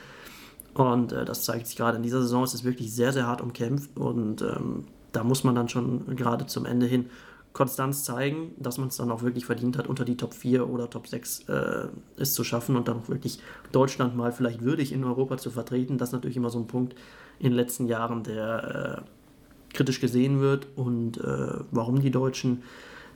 [0.75, 2.45] Und äh, das zeigt sich gerade in dieser Saison.
[2.45, 6.47] Es ist wirklich sehr, sehr hart umkämpft und ähm, da muss man dann schon gerade
[6.47, 7.07] zum Ende hin
[7.55, 10.91] Konstanz zeigen, dass man es dann auch wirklich verdient hat, unter die Top 4 oder
[10.91, 11.87] Top 6 äh,
[12.17, 13.39] es zu schaffen und dann auch wirklich
[13.73, 15.97] Deutschland mal vielleicht würdig in Europa zu vertreten.
[15.97, 16.95] Das ist natürlich immer so ein Punkt
[17.39, 22.65] in den letzten Jahren, der äh, kritisch gesehen wird und äh, warum die Deutschen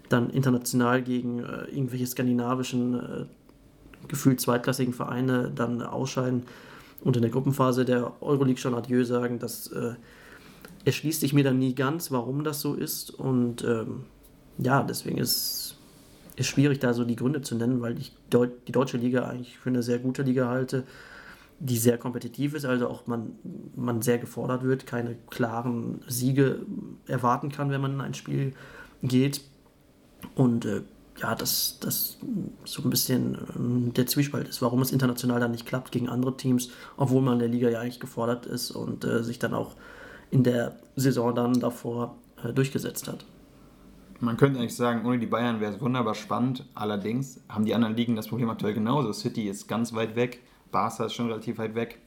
[0.09, 3.25] dann international gegen äh, irgendwelche skandinavischen, äh,
[4.07, 6.45] gefühlt zweitklassigen Vereine dann ausscheiden
[7.01, 9.95] und in der Gruppenphase der Euroleague schon Adieu sagen, das äh,
[10.85, 14.05] erschließt sich mir dann nie ganz, warum das so ist und ähm,
[14.59, 15.77] ja, deswegen ist
[16.37, 19.59] es schwierig, da so die Gründe zu nennen, weil ich Deu die deutsche Liga eigentlich
[19.59, 20.85] für eine sehr gute Liga halte,
[21.61, 23.33] die sehr kompetitiv ist, also auch man,
[23.75, 26.61] man sehr gefordert wird, keine klaren Siege
[27.07, 28.53] erwarten kann, wenn man in ein Spiel
[29.03, 29.41] geht.
[30.35, 30.83] Und äh,
[31.21, 32.19] ja, dass das
[32.65, 36.37] so ein bisschen ähm, der Zwiespalt ist, warum es international dann nicht klappt gegen andere
[36.37, 39.75] Teams, obwohl man in der Liga ja eigentlich gefordert ist und äh, sich dann auch
[40.31, 43.25] in der Saison dann davor äh, durchgesetzt hat.
[44.21, 46.65] Man könnte eigentlich sagen, ohne die Bayern wäre es wunderbar spannend.
[46.75, 49.13] Allerdings haben die anderen Ligen das Problem aktuell genauso.
[49.13, 50.41] City ist ganz weit weg,
[50.73, 52.01] Barca ist schon relativ weit weg.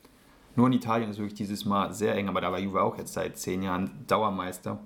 [0.57, 3.13] Nur in Italien ist wirklich dieses Mal sehr eng, aber da war Juve auch jetzt
[3.13, 4.79] seit zehn Jahren Dauermeister.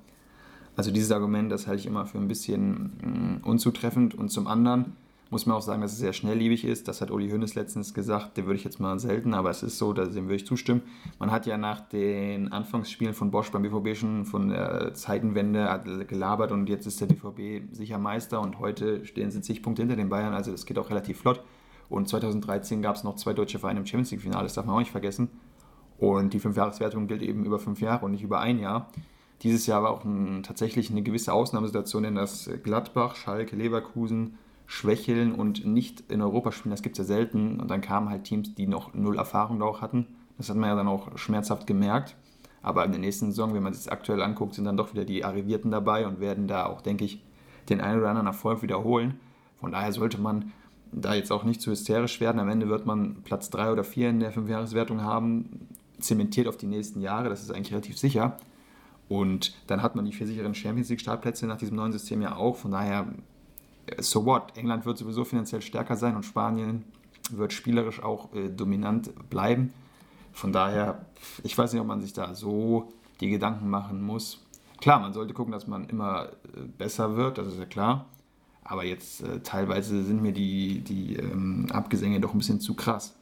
[0.76, 4.16] Also dieses Argument, das halte ich immer für ein bisschen mm, unzutreffend.
[4.16, 4.94] Und zum anderen
[5.30, 6.88] muss man auch sagen, dass es sehr schnelllebig ist.
[6.88, 9.78] Das hat Uli Hoeneß letztens gesagt, der würde ich jetzt mal selten, aber es ist
[9.78, 10.84] so, dem würde ich zustimmen.
[11.20, 16.52] Man hat ja nach den Anfangsspielen von Bosch beim BVB schon von der Zeitenwende gelabert
[16.52, 20.10] und jetzt ist der BVB sicher Meister und heute stehen sie zig Punkte hinter den
[20.10, 21.42] Bayern, also das geht auch relativ flott.
[21.90, 24.80] Und 2013 gab es noch zwei deutsche Vereine im Champions League-Finale, das darf man auch
[24.80, 25.30] nicht vergessen.
[25.98, 28.90] Und die Fünfjahreswertung gilt eben über fünf Jahre und nicht über ein Jahr.
[29.42, 35.34] Dieses Jahr war auch ein, tatsächlich eine gewisse Ausnahmesituation, denn das Gladbach, Schalke, Leverkusen, schwächeln
[35.34, 37.60] und nicht in Europa spielen, das gibt es ja selten.
[37.60, 40.08] Und dann kamen halt Teams, die noch null Erfahrung da auch hatten.
[40.38, 42.16] Das hat man ja dann auch schmerzhaft gemerkt.
[42.62, 45.24] Aber in der nächsten Saison, wenn man das aktuell anguckt, sind dann doch wieder die
[45.24, 47.24] Arrivierten dabei und werden da auch, denke ich,
[47.70, 49.20] den einen oder anderen Erfolg wiederholen.
[49.60, 50.52] Von daher sollte man
[50.92, 52.40] da jetzt auch nicht zu hysterisch werden.
[52.40, 55.68] Am Ende wird man Platz 3 oder 4 in der Fünfjahreswertung haben,
[56.00, 58.38] zementiert auf die nächsten Jahre, das ist eigentlich relativ sicher.
[59.08, 62.36] Und dann hat man die vier sicheren Champions League Startplätze nach diesem neuen System ja
[62.36, 62.56] auch.
[62.56, 63.08] Von daher
[64.00, 64.58] so what?
[64.58, 66.86] England wird sowieso finanziell stärker sein und Spanien
[67.32, 69.74] wird spielerisch auch äh, dominant bleiben.
[70.32, 71.06] Von daher,
[71.44, 72.92] ich weiß nicht, ob man sich da so
[73.22, 74.42] die Gedanken machen muss.
[74.82, 76.26] Klar, man sollte gucken, dass man immer
[76.56, 78.06] äh, besser wird, das ist ja klar.
[78.64, 83.16] Aber jetzt äh, teilweise sind mir die, die ähm, Abgesänge doch ein bisschen zu krass.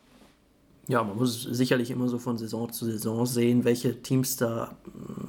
[0.87, 4.75] Ja, man muss sicherlich immer so von Saison zu Saison sehen, welche Teams da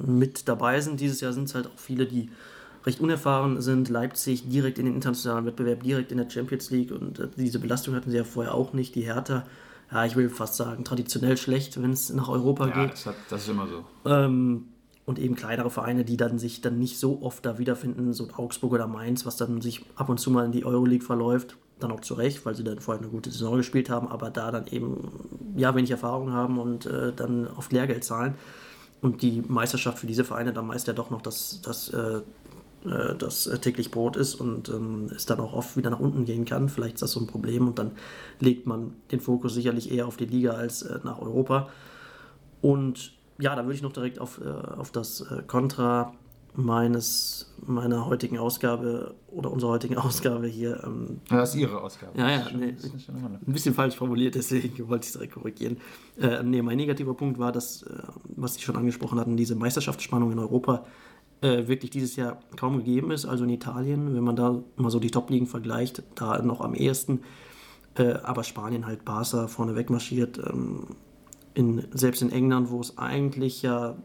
[0.05, 0.99] mit dabei sind.
[0.99, 2.29] Dieses Jahr sind es halt auch viele, die
[2.85, 3.89] recht unerfahren sind.
[3.89, 7.95] Leipzig direkt in den internationalen Wettbewerb, direkt in der Champions League und äh, diese Belastung
[7.95, 8.95] hatten sie ja vorher auch nicht.
[8.95, 9.45] Die Hertha,
[9.91, 12.93] ja, ich will fast sagen, traditionell schlecht, wenn es nach Europa ja, geht.
[12.93, 13.85] Das, hat, das ist immer so.
[14.09, 14.65] Ähm,
[15.05, 18.73] und eben kleinere Vereine, die dann sich dann nicht so oft da wiederfinden, so Augsburg
[18.73, 22.01] oder Mainz, was dann sich ab und zu mal in die Euroleague verläuft, dann auch
[22.01, 25.53] zu Recht, weil sie dann vorher eine gute Saison gespielt haben, aber da dann eben
[25.55, 28.35] ja wenig Erfahrung haben und äh, dann oft Lehrgeld zahlen.
[29.01, 32.21] Und die Meisterschaft für diese Vereine dann meist ja doch noch das, das äh,
[32.85, 36.25] äh, das äh, täglich Brot ist und ähm, es dann auch oft wieder nach unten
[36.25, 36.69] gehen kann.
[36.69, 37.91] Vielleicht ist das so ein Problem und dann
[38.39, 41.69] legt man den Fokus sicherlich eher auf die Liga als äh, nach Europa.
[42.61, 46.13] Und ja, da würde ich noch direkt auf, äh, auf das Kontra
[46.55, 50.83] meines, meiner heutigen Ausgabe oder unserer heutigen Ausgabe hier.
[50.85, 52.17] Ähm, ja, das ist Ihre Ausgabe.
[52.17, 55.77] Ja, ja, nee, ein bisschen falsch formuliert, deswegen wollte ich es direkt korrigieren.
[56.19, 58.03] Äh, nee, mein negativer Punkt war, dass, äh,
[58.35, 60.85] was Sie schon angesprochen hatten, diese Meisterschaftsspannung in Europa
[61.41, 63.25] äh, wirklich dieses Jahr kaum gegeben ist.
[63.25, 67.21] Also in Italien, wenn man da mal so die Top-Ligen vergleicht, da noch am ehesten.
[67.95, 70.37] Äh, aber Spanien halt Barca vorne wegmarschiert.
[70.37, 70.87] Ähm,
[71.53, 73.95] in, selbst in England, wo es eigentlich ja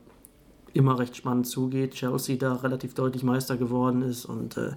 [0.72, 4.72] immer recht spannend zugeht, Chelsea da relativ deutlich Meister geworden ist und äh,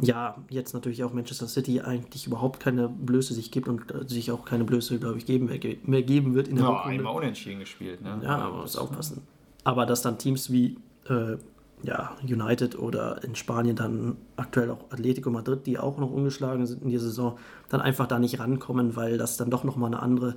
[0.00, 4.30] ja, jetzt natürlich auch Manchester City eigentlich überhaupt keine Blöße sich gibt und äh, sich
[4.30, 5.50] auch keine Blöße, glaube ich, geben,
[5.84, 8.20] mehr geben wird in der Ja, einmal unentschieden gespielt, ne?
[8.22, 9.22] Ja, aber muss aufpassen.
[9.64, 10.78] Aber dass dann Teams wie
[11.08, 11.36] äh,
[11.82, 16.82] ja, United oder in Spanien dann aktuell auch Atletico Madrid, die auch noch ungeschlagen sind
[16.82, 17.38] in der Saison,
[17.68, 20.36] dann einfach da nicht rankommen, weil das dann doch nochmal eine andere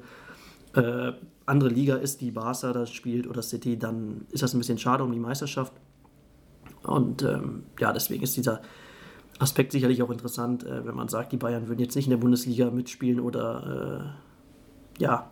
[0.74, 1.14] äh,
[1.46, 5.04] andere Liga ist, die Barca da spielt oder City, dann ist das ein bisschen schade
[5.04, 5.74] um die Meisterschaft.
[6.84, 8.62] Und ähm, ja, deswegen ist dieser
[9.39, 12.18] Aspekt sicherlich auch interessant, äh, wenn man sagt, die Bayern würden jetzt nicht in der
[12.18, 14.16] Bundesliga mitspielen oder
[14.98, 15.32] äh, ja,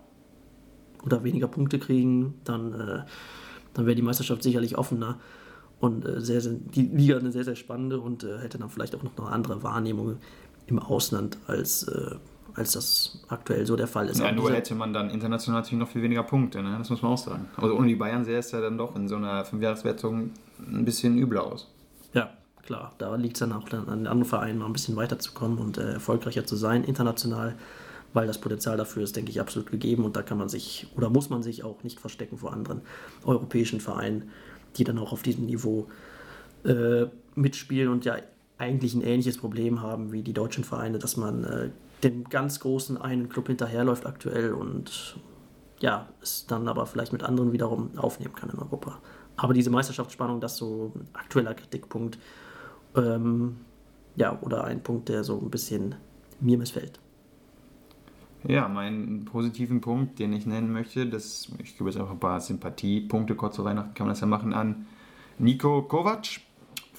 [1.03, 3.03] oder weniger Punkte kriegen, dann, äh,
[3.73, 5.19] dann wäre die Meisterschaft sicherlich offener
[5.79, 8.95] und äh, sehr, sehr, die Liga eine sehr, sehr spannende und äh, hätte dann vielleicht
[8.95, 10.17] auch noch eine andere Wahrnehmung
[10.67, 12.15] im Ausland als äh,
[12.55, 14.19] als das aktuell so der Fall ist.
[14.19, 16.75] Ja, nur hätte man dann international natürlich noch viel weniger Punkte, ne?
[16.77, 17.47] das muss man auch sagen.
[17.57, 21.17] Also ohne die Bayern sähe es ja dann doch in so einer Fünfjahreswertung ein bisschen
[21.17, 21.67] übler aus.
[22.13, 22.31] Ja,
[22.63, 22.93] klar.
[22.97, 25.77] Da liegt es dann auch dann an den anderen Vereinen mal ein bisschen weiterzukommen und
[25.77, 27.55] äh, erfolgreicher zu sein international,
[28.13, 31.09] weil das Potenzial dafür ist, denke ich, absolut gegeben und da kann man sich oder
[31.09, 32.81] muss man sich auch nicht verstecken vor anderen
[33.23, 34.29] europäischen Vereinen,
[34.77, 35.87] die dann auch auf diesem Niveau
[36.65, 38.17] äh, mitspielen und ja
[38.57, 41.69] eigentlich ein ähnliches Problem haben wie die deutschen Vereine, dass man äh,
[42.03, 45.17] dem ganz großen einen Club hinterherläuft aktuell und
[45.79, 48.99] ja, es dann aber vielleicht mit anderen wiederum aufnehmen kann in Europa.
[49.35, 52.19] Aber diese Meisterschaftsspannung, das ist so ein aktueller Kritikpunkt.
[52.95, 53.57] Ähm,
[54.15, 55.95] ja, oder ein Punkt, der so ein bisschen
[56.39, 56.99] mir missfällt.
[58.43, 62.39] Ja, meinen positiven Punkt, den ich nennen möchte, das, ich gebe jetzt auch ein paar
[62.39, 64.87] Sympathiepunkte, kurz zu Weihnachten kann man das ja machen, an
[65.37, 66.41] Nico Kovac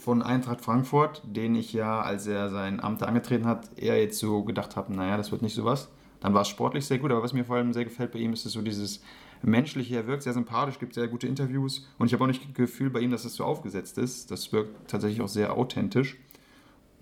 [0.03, 4.43] von Eintracht Frankfurt, den ich ja, als er sein Amt angetreten hat, eher jetzt so
[4.43, 5.89] gedacht habe, naja, das wird nicht so was.
[6.21, 8.33] Dann war es sportlich sehr gut, aber was mir vor allem sehr gefällt bei ihm,
[8.33, 9.03] ist so dieses
[9.43, 12.55] menschliche, er wirkt sehr sympathisch, gibt sehr gute Interviews und ich habe auch nicht das
[12.55, 14.31] Gefühl bei ihm, dass es so aufgesetzt ist.
[14.31, 16.17] Das wirkt tatsächlich auch sehr authentisch.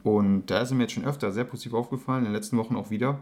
[0.02, 2.76] Und da ist er mir jetzt schon öfter sehr positiv aufgefallen, in den letzten Wochen
[2.76, 3.20] auch wieder.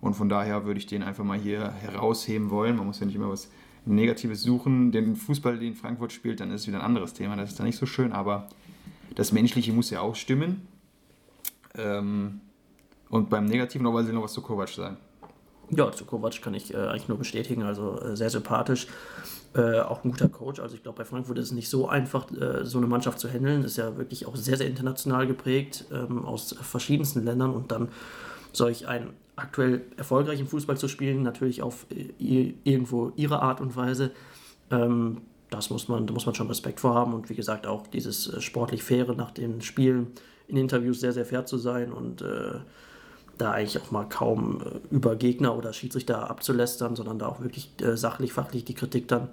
[0.00, 2.76] Und von daher würde ich den einfach mal hier herausheben wollen.
[2.76, 3.50] Man muss ja nicht immer was
[3.84, 4.92] Negatives suchen.
[4.92, 7.36] Den Fußball, den Frankfurt spielt, dann ist es wieder ein anderes Thema.
[7.36, 8.48] Das ist dann nicht so schön, aber
[9.14, 10.66] das Menschliche muss ja auch stimmen.
[11.76, 12.40] Ähm,
[13.10, 14.96] und beim Negativen noch, weil Sie noch was zu Kovac sagen.
[15.70, 17.62] Ja, zu Kovac kann ich äh, eigentlich nur bestätigen.
[17.62, 18.86] Also äh, sehr sympathisch.
[19.54, 20.60] Äh, auch ein guter Coach.
[20.60, 23.28] Also ich glaube, bei Frankfurt ist es nicht so einfach, äh, so eine Mannschaft zu
[23.28, 23.64] handeln.
[23.64, 27.88] Ist ja wirklich auch sehr, sehr international geprägt, ähm, aus verschiedensten Ländern und dann
[28.52, 34.10] solch einen aktuell erfolgreichen Fußball zu spielen, natürlich auf äh, irgendwo ihre Art und Weise.
[34.70, 37.86] Ähm, das muss man, da muss man schon Respekt vor haben und wie gesagt auch
[37.86, 40.08] dieses äh, sportlich Faire nach den Spielen
[40.46, 42.58] in Interviews sehr, sehr fair zu sein und äh,
[43.38, 47.70] da eigentlich auch mal kaum äh, über Gegner oder Schiedsrichter abzulästern, sondern da auch wirklich
[47.80, 49.28] äh, sachlich, fachlich die Kritik dann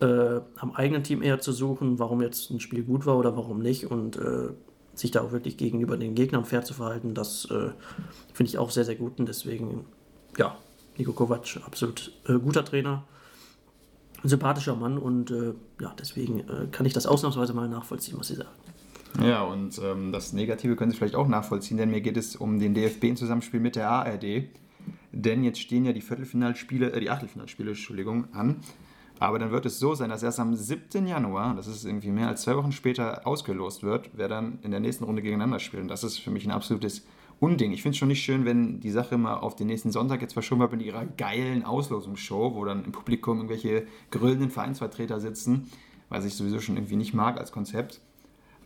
[0.00, 3.60] äh, am eigenen Team eher zu suchen, warum jetzt ein Spiel gut war oder warum
[3.60, 4.48] nicht und äh,
[4.94, 7.46] sich da auch wirklich gegenüber den Gegnern fair zu verhalten, das
[8.32, 9.84] finde ich auch sehr, sehr gut und deswegen,
[10.36, 10.56] ja,
[10.96, 13.04] Nico Kovac, absolut guter Trainer
[14.22, 18.28] ein sympathischer Mann und äh, ja, deswegen äh, kann ich das ausnahmsweise mal nachvollziehen, was
[18.28, 18.50] Sie sagen.
[19.22, 22.58] Ja, und ähm, das Negative können Sie vielleicht auch nachvollziehen, denn mir geht es um
[22.58, 24.44] den DFB in Zusammenspiel mit der ARD.
[25.12, 28.60] Denn jetzt stehen ja die Viertelfinalspiele, äh, die Achtelfinalspiele, Entschuldigung, an.
[29.18, 31.06] Aber dann wird es so sein, dass erst am 7.
[31.06, 34.80] Januar, das ist irgendwie mehr als zwei Wochen später, ausgelost wird, wer dann in der
[34.80, 35.82] nächsten Runde gegeneinander spielt.
[35.82, 37.04] Und das ist für mich ein absolutes
[37.40, 37.72] Unding.
[37.72, 40.32] Ich finde es schon nicht schön, wenn die Sache mal auf den nächsten Sonntag jetzt
[40.32, 45.70] verschoben wird mit ihrer geilen Auslosungsshow, wo dann im Publikum irgendwelche grölenden Vereinsvertreter sitzen,
[46.08, 48.00] was ich sowieso schon irgendwie nicht mag als Konzept.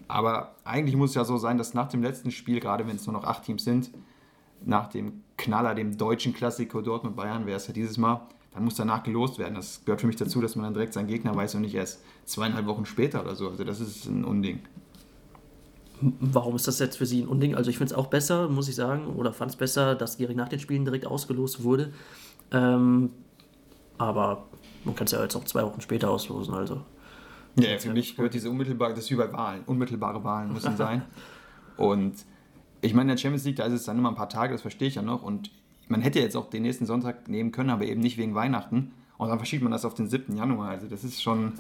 [0.09, 3.07] Aber eigentlich muss es ja so sein, dass nach dem letzten Spiel, gerade wenn es
[3.07, 3.91] nur noch acht Teams sind,
[4.65, 8.75] nach dem Knaller, dem deutschen Klassiker Dortmund Bayern, wäre es ja dieses Mal, dann muss
[8.75, 9.55] danach gelost werden.
[9.55, 12.03] Das gehört für mich dazu, dass man dann direkt seinen Gegner weiß und nicht erst
[12.25, 13.49] zweieinhalb Wochen später oder so.
[13.49, 14.61] Also das ist ein Unding
[16.21, 17.55] warum ist das jetzt für sie ein Unding?
[17.55, 20.37] Also ich finde es auch besser, muss ich sagen, oder fand es besser, dass Gehrig
[20.37, 21.93] nach den Spielen direkt ausgelost wurde.
[22.51, 23.11] Ähm,
[23.99, 24.47] aber
[24.85, 26.83] man kann es ja jetzt auch zwei Wochen später auslosen, also.
[27.57, 31.03] Ja, für mich gehört diese unmittelbare, das ist wie bei Wahlen, unmittelbare Wahlen müssen sein.
[31.77, 32.15] und
[32.83, 34.63] ich meine, in der Champions League, da ist es dann immer ein paar Tage, das
[34.63, 35.23] verstehe ich ja noch.
[35.23, 35.51] Und
[35.87, 38.93] man hätte jetzt auch den nächsten Sonntag nehmen können, aber eben nicht wegen Weihnachten.
[39.19, 40.37] Und dann verschiebt man das auf den 7.
[40.37, 40.71] Januar.
[40.71, 41.53] Also das ist schon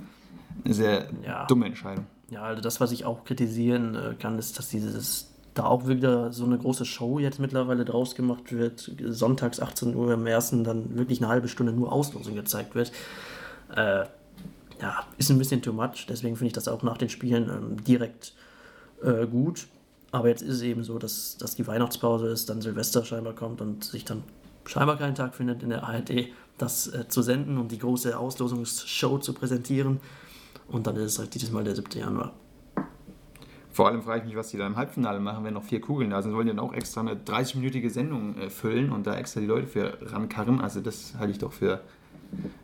[0.65, 1.47] eine sehr ja.
[1.47, 2.07] dumme Entscheidung.
[2.33, 6.33] Ja, also das, was ich auch kritisieren äh, kann, ist, dass dieses da auch wieder
[6.33, 8.91] so eine große Show jetzt mittlerweile draus gemacht wird.
[9.09, 12.91] Sonntags 18 Uhr im ersten dann wirklich eine halbe Stunde nur Auslosung gezeigt wird.
[13.77, 14.07] Äh,
[14.81, 16.07] ja, ist ein bisschen too much.
[16.09, 18.33] Deswegen finde ich das auch nach den Spielen ähm, direkt
[19.03, 19.67] äh, gut.
[20.11, 23.61] Aber jetzt ist es eben so, dass, dass die Weihnachtspause ist, dann Silvester scheinbar kommt
[23.61, 24.25] und sich dann
[24.65, 29.19] scheinbar keinen Tag findet in der ARD, das äh, zu senden und die große Auslosungsshow
[29.19, 30.01] zu präsentieren.
[30.69, 31.99] Und dann ist es halt dieses Mal der 7.
[31.99, 32.33] Januar.
[33.73, 36.11] Vor allem frage ich mich, was die da im Halbfinale machen, wenn noch vier Kugeln
[36.11, 36.35] da sind.
[36.35, 39.67] Wollen die dann auch extra eine 30-minütige Sendung äh, füllen und da extra die Leute
[39.67, 40.61] für rankarren?
[40.61, 41.81] Also das halte ich doch für,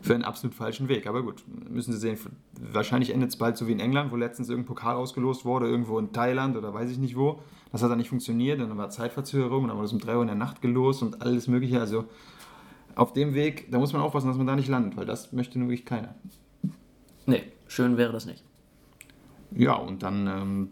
[0.01, 1.07] für einen absolut falschen Weg.
[1.07, 2.17] Aber gut, müssen Sie sehen,
[2.59, 5.97] wahrscheinlich endet es bald so wie in England, wo letztens irgendein Pokal ausgelost wurde, irgendwo
[5.97, 7.41] in Thailand oder weiß ich nicht wo.
[7.71, 10.27] Das hat dann nicht funktioniert, dann war Zeitverzögerung, dann wurde es um 3 Uhr in
[10.27, 11.79] der Nacht gelost und alles mögliche.
[11.79, 12.05] Also
[12.93, 15.57] auf dem Weg, da muss man aufpassen, dass man da nicht landet, weil das möchte
[15.57, 16.13] nur wirklich keiner.
[17.25, 18.43] Nee, schön wäre das nicht.
[19.51, 20.69] Ja, und dann ähm,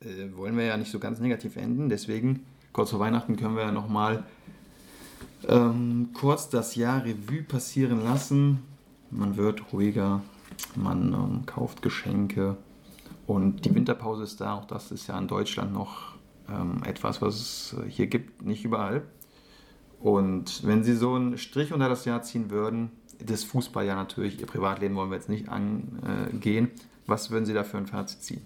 [0.00, 3.64] äh, wollen wir ja nicht so ganz negativ enden, deswegen kurz vor Weihnachten können wir
[3.64, 4.24] ja nochmal
[5.48, 8.62] ähm, kurz das Jahr Revue passieren lassen.
[9.10, 10.22] Man wird ruhiger,
[10.74, 12.56] man ähm, kauft Geschenke
[13.26, 14.54] und die Winterpause ist da.
[14.54, 16.14] Auch das ist ja in Deutschland noch
[16.48, 19.02] ähm, etwas, was es hier gibt, nicht überall.
[20.02, 22.90] Und wenn Sie so einen Strich unter das Jahr ziehen würden,
[23.24, 26.70] das Fußballjahr natürlich, Ihr Privatleben wollen wir jetzt nicht angehen,
[27.06, 28.42] was würden Sie da für ein Fazit ziehen?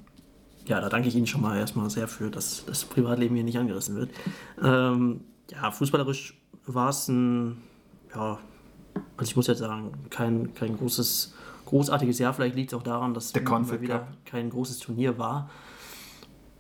[0.67, 3.59] Ja, da danke ich Ihnen schon mal erstmal sehr für, dass das Privatleben hier nicht
[3.59, 4.11] angerissen wird.
[4.63, 7.59] Ähm, ja, fußballerisch war es ein,
[8.15, 8.39] ja,
[9.17, 11.35] also ich muss jetzt sagen, kein, kein großes,
[11.67, 12.35] großartiges Jahr.
[12.35, 14.09] Vielleicht liegt es auch daran, dass Der Confed wieder Cup.
[14.25, 15.49] kein großes Turnier war.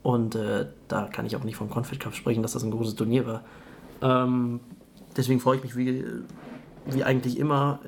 [0.02, 2.94] Und äh, da kann ich auch nicht vom Confed Cup sprechen, dass das ein großes
[2.94, 3.44] Turnier war.
[4.00, 4.60] Ähm,
[5.16, 6.04] deswegen freue ich mich wie,
[6.86, 7.80] wie eigentlich immer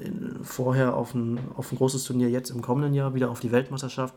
[0.42, 4.14] vorher auf ein, auf ein großes Turnier jetzt im kommenden Jahr, wieder auf die Weltmeisterschaft.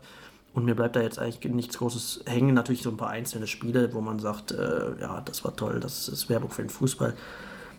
[0.54, 2.54] Und mir bleibt da jetzt eigentlich nichts Großes hängen.
[2.54, 6.10] Natürlich so ein paar einzelne Spiele, wo man sagt, äh, ja, das war toll, das
[6.10, 7.14] ist Werbung für den Fußball.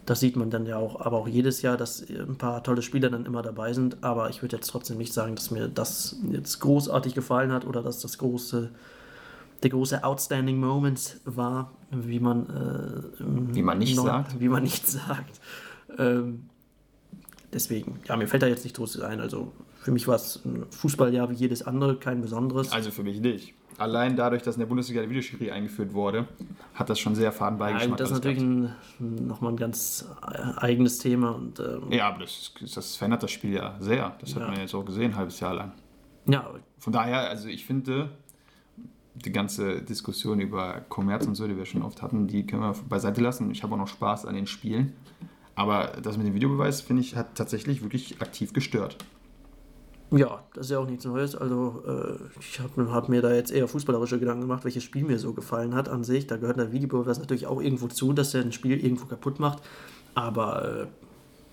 [0.06, 3.08] Das sieht man dann ja auch, aber auch jedes Jahr, dass ein paar tolle Spieler
[3.08, 4.02] dann immer dabei sind.
[4.02, 7.82] Aber ich würde jetzt trotzdem nicht sagen, dass mir das jetzt großartig gefallen hat oder
[7.82, 8.70] dass das große,
[9.62, 14.40] der große Outstanding Moment war, wie man, äh, Wie man nicht Neu- sagt.
[14.40, 15.40] Wie man nicht sagt.
[15.98, 16.44] Ähm,
[17.52, 19.20] deswegen, ja, mir fällt da jetzt nicht groß ein.
[19.20, 22.72] Also für mich war es ein Fußballjahr wie jedes andere, kein besonderes.
[22.72, 23.54] Also für mich nicht.
[23.78, 26.28] Allein dadurch, dass in der Bundesliga der Videoschiri eingeführt wurde,
[26.74, 27.96] hat das schon sehr faden Ja, Beigeschmack.
[27.98, 28.70] das ist natürlich ein,
[29.26, 31.30] nochmal ein ganz äh, eigenes Thema.
[31.34, 34.14] Und, ähm, Ja, aber das, das verändert das Spiel ja sehr.
[34.20, 34.48] Das hat Ja.
[34.48, 35.72] man jetzt auch gesehen, ein halbes Jahr lang.
[36.26, 36.48] ja,
[36.78, 38.10] Von daher, also ich finde,
[39.14, 42.74] die ganze Diskussion über Kommerz und so, die wir schon oft hatten, die können wir
[42.88, 43.50] beiseite lassen.
[43.50, 44.94] Ich habe auch noch Spaß an den Spielen.
[45.54, 48.96] Aber das mit dem Videobeweis, finde ich, hat tatsächlich wirklich aktiv gestört.
[50.10, 51.34] Ja, das ist ja auch nichts Neues.
[51.34, 55.18] Also äh, ich habe hab mir da jetzt eher fußballerische Gedanken gemacht, welches Spiel mir
[55.18, 56.26] so gefallen hat an sich.
[56.26, 59.62] Da gehört der Videobeweis natürlich auch irgendwo zu, dass er ein Spiel irgendwo kaputt macht.
[60.14, 60.86] Aber äh,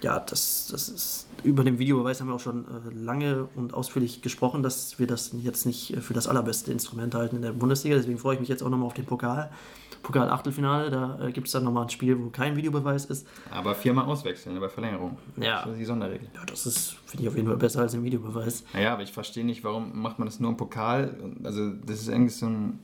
[0.01, 4.21] ja, das, das ist über den Videobeweis haben wir auch schon äh, lange und ausführlich
[4.21, 7.95] gesprochen, dass wir das jetzt nicht äh, für das allerbeste Instrument halten in der Bundesliga.
[7.95, 9.49] Deswegen freue ich mich jetzt auch nochmal auf den Pokal.
[10.01, 13.27] Pokal-Achtelfinale, da äh, gibt es dann nochmal ein Spiel, wo kein Videobeweis ist.
[13.51, 15.17] Aber viermal auswechseln bei Verlängerung.
[15.37, 15.63] Ja.
[15.63, 16.29] Das ist die Sonderregel.
[16.33, 18.63] Ja, das ist, finde ich auf jeden Fall besser als ein Videobeweis.
[18.73, 21.17] Naja, aber ich verstehe nicht, warum macht man das nur im Pokal?
[21.43, 22.79] Also, das ist irgendwie so ein.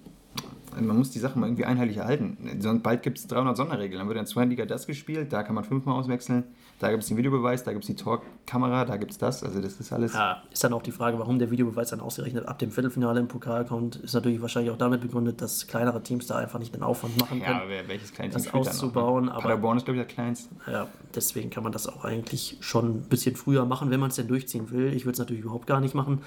[0.77, 2.37] Man muss die Sachen mal irgendwie einheitlich erhalten.
[2.59, 3.99] Sonst bald gibt es 300 Sonderregeln.
[3.99, 6.43] Dann wird in der zweiten Liga das gespielt, da kann man fünfmal auswechseln,
[6.79, 9.43] da gibt es den Videobeweis, da gibt es die Torkamera, da gibt es das.
[9.43, 10.13] Also, das ist alles.
[10.13, 13.27] Ja, ist dann auch die Frage, warum der Videobeweis dann ausgerechnet ab dem Viertelfinale im
[13.29, 16.83] Pokal kommt, ist natürlich wahrscheinlich auch damit begründet, dass kleinere Teams da einfach nicht den
[16.83, 17.61] Aufwand machen Ja, können.
[17.69, 19.41] wer- welches kleine das Team spielt da auszubauen, Noch, ne?
[19.41, 20.53] Paderborn ist, glaube ich, der kleinste.
[20.69, 24.17] Ja, deswegen kann man das auch eigentlich schon ein bisschen früher machen, wenn man es
[24.17, 24.93] denn durchziehen will.
[24.93, 26.21] Ich würde es natürlich überhaupt gar nicht machen.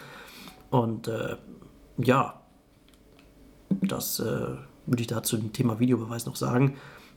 [0.70, 1.36] Und äh,
[1.99, 2.40] ja,
[3.82, 4.24] das äh,
[4.86, 6.76] würde ich da zu dem Thema Videobeweis noch sagen.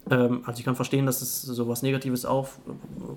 [0.10, 2.60] Ähm, also ich kann verstehen, dass es so was Negatives auf,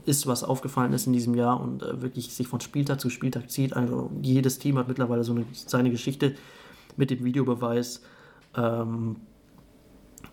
[0.04, 3.50] ist, was aufgefallen ist in diesem Jahr und äh, wirklich sich von Spieltag zu Spieltag
[3.50, 3.74] zieht.
[3.74, 6.34] Also jedes Team hat mittlerweile so eine, seine Geschichte
[6.96, 8.02] mit dem Videobeweis.
[8.56, 9.16] Ähm,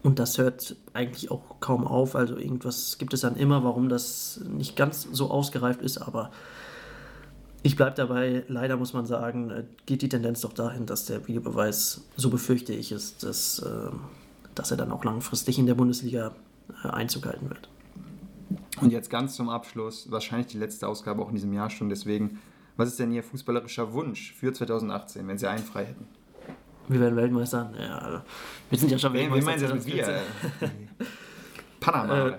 [0.04, 2.16] und das hört eigentlich auch kaum auf.
[2.16, 6.00] Also irgendwas gibt es dann immer, warum das nicht ganz so ausgereift ist.
[6.00, 6.32] Aber
[7.64, 8.44] ich bleibe dabei.
[8.48, 12.74] Leider muss man sagen, äh, geht die Tendenz doch dahin, dass der Videobeweis, so befürchte
[12.74, 13.92] ich es, dass, äh,
[14.56, 16.34] dass er dann auch langfristig in der Bundesliga
[16.84, 17.70] äh, Einzug halten wird.
[18.82, 21.90] Und jetzt ganz zum Abschluss, wahrscheinlich die letzte Ausgabe auch in diesem Jahr schon.
[21.90, 22.40] Deswegen,
[22.78, 26.08] was ist denn Ihr fußballerischer Wunsch für 2018, wenn Sie einen frei hätten?
[26.88, 27.72] Wir werden Weltmeister.
[27.80, 28.24] Ja,
[28.70, 30.04] wir sind ja schon Wen, wen meinen Sie jetzt mit wir?
[30.04, 30.90] 2014.
[31.80, 32.28] Panama.
[32.30, 32.38] Äh,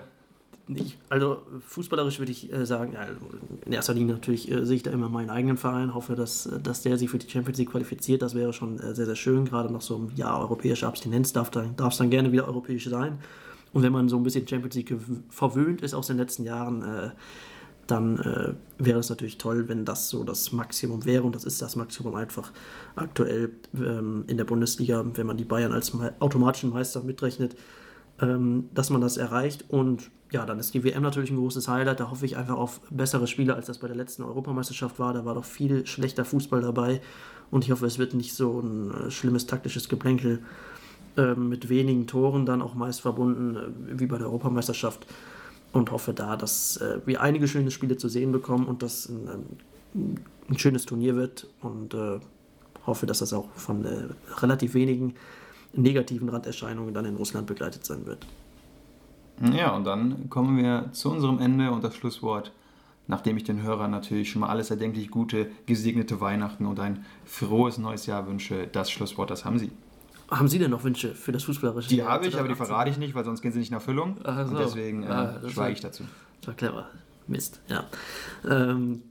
[0.67, 3.19] Ich, also fußballerisch würde ich äh, sagen, ja, also
[3.65, 6.59] in erster Linie natürlich äh, sehe ich da immer meinen eigenen Verein, hoffe, dass, äh,
[6.61, 8.21] dass der sich für die Champions League qualifiziert.
[8.21, 9.43] Das wäre schon äh, sehr, sehr schön.
[9.43, 13.19] Gerade nach so einem Jahr europäischer Abstinenz darf dann, es dann gerne wieder europäisch sein.
[13.73, 14.95] Und wenn man so ein bisschen Champions League
[15.29, 17.09] verwöhnt ist aus den letzten Jahren, äh,
[17.87, 21.23] dann äh, wäre es natürlich toll, wenn das so das Maximum wäre.
[21.23, 22.53] Und das ist das Maximum einfach
[22.95, 27.57] aktuell ähm, in der Bundesliga, wenn man die Bayern als automatischen Meister mitrechnet
[28.21, 29.65] ähm, dass man das erreicht.
[29.69, 31.99] Und ja, dann ist die WM natürlich ein großes Highlight.
[31.99, 35.13] Da hoffe ich einfach auf bessere Spiele, als das bei der letzten Europameisterschaft war.
[35.13, 37.01] Da war doch viel schlechter Fußball dabei.
[37.51, 40.41] Und ich hoffe, es wird nicht so ein äh, schlimmes taktisches Geplänkel
[41.17, 45.05] ähm, mit wenigen Toren dann auch meist verbunden, äh, wie bei der Europameisterschaft.
[45.71, 49.29] Und hoffe da, dass äh, wir einige schöne Spiele zu sehen bekommen und dass ein,
[49.93, 50.19] ein,
[50.49, 51.47] ein schönes Turnier wird.
[51.61, 51.95] Und
[52.87, 53.85] hoffe, dass das auch von
[54.41, 55.13] relativ wenigen
[55.73, 58.25] negativen Randerscheinungen dann in Russland begleitet sein wird.
[59.41, 62.51] Ja, und dann kommen wir zu unserem Ende und das Schlusswort,
[63.07, 67.77] nachdem ich den Hörern natürlich schon mal alles erdenklich gute, gesegnete Weihnachten und ein frohes
[67.77, 68.67] neues Jahr wünsche.
[68.71, 69.71] Das Schlusswort, das haben Sie.
[70.31, 71.89] Haben Sie denn noch Wünsche für das Fußballerische?
[71.89, 74.17] Die habe ich, aber die verrate ich nicht, weil sonst gehen sie nicht in Erfüllung.
[74.23, 74.29] So.
[74.31, 76.03] Und deswegen äh, Ah, schweige war- ich dazu.
[76.39, 76.87] Das war clever.
[77.27, 77.83] Mist, ja.
[78.49, 79.01] Ähm,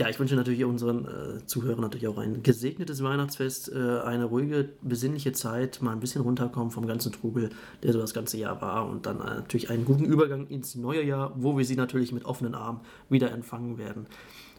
[0.00, 4.70] ja, ich wünsche natürlich unseren äh, Zuhörern natürlich auch ein gesegnetes Weihnachtsfest, äh, eine ruhige,
[4.80, 7.50] besinnliche Zeit, mal ein bisschen runterkommen vom ganzen Trubel,
[7.82, 11.04] der so das ganze Jahr war und dann äh, natürlich einen guten Übergang ins neue
[11.04, 12.80] Jahr, wo wir sie natürlich mit offenen Armen
[13.10, 14.06] wieder empfangen werden.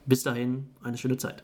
[0.06, 1.44] Bis dahin, eine schöne Zeit.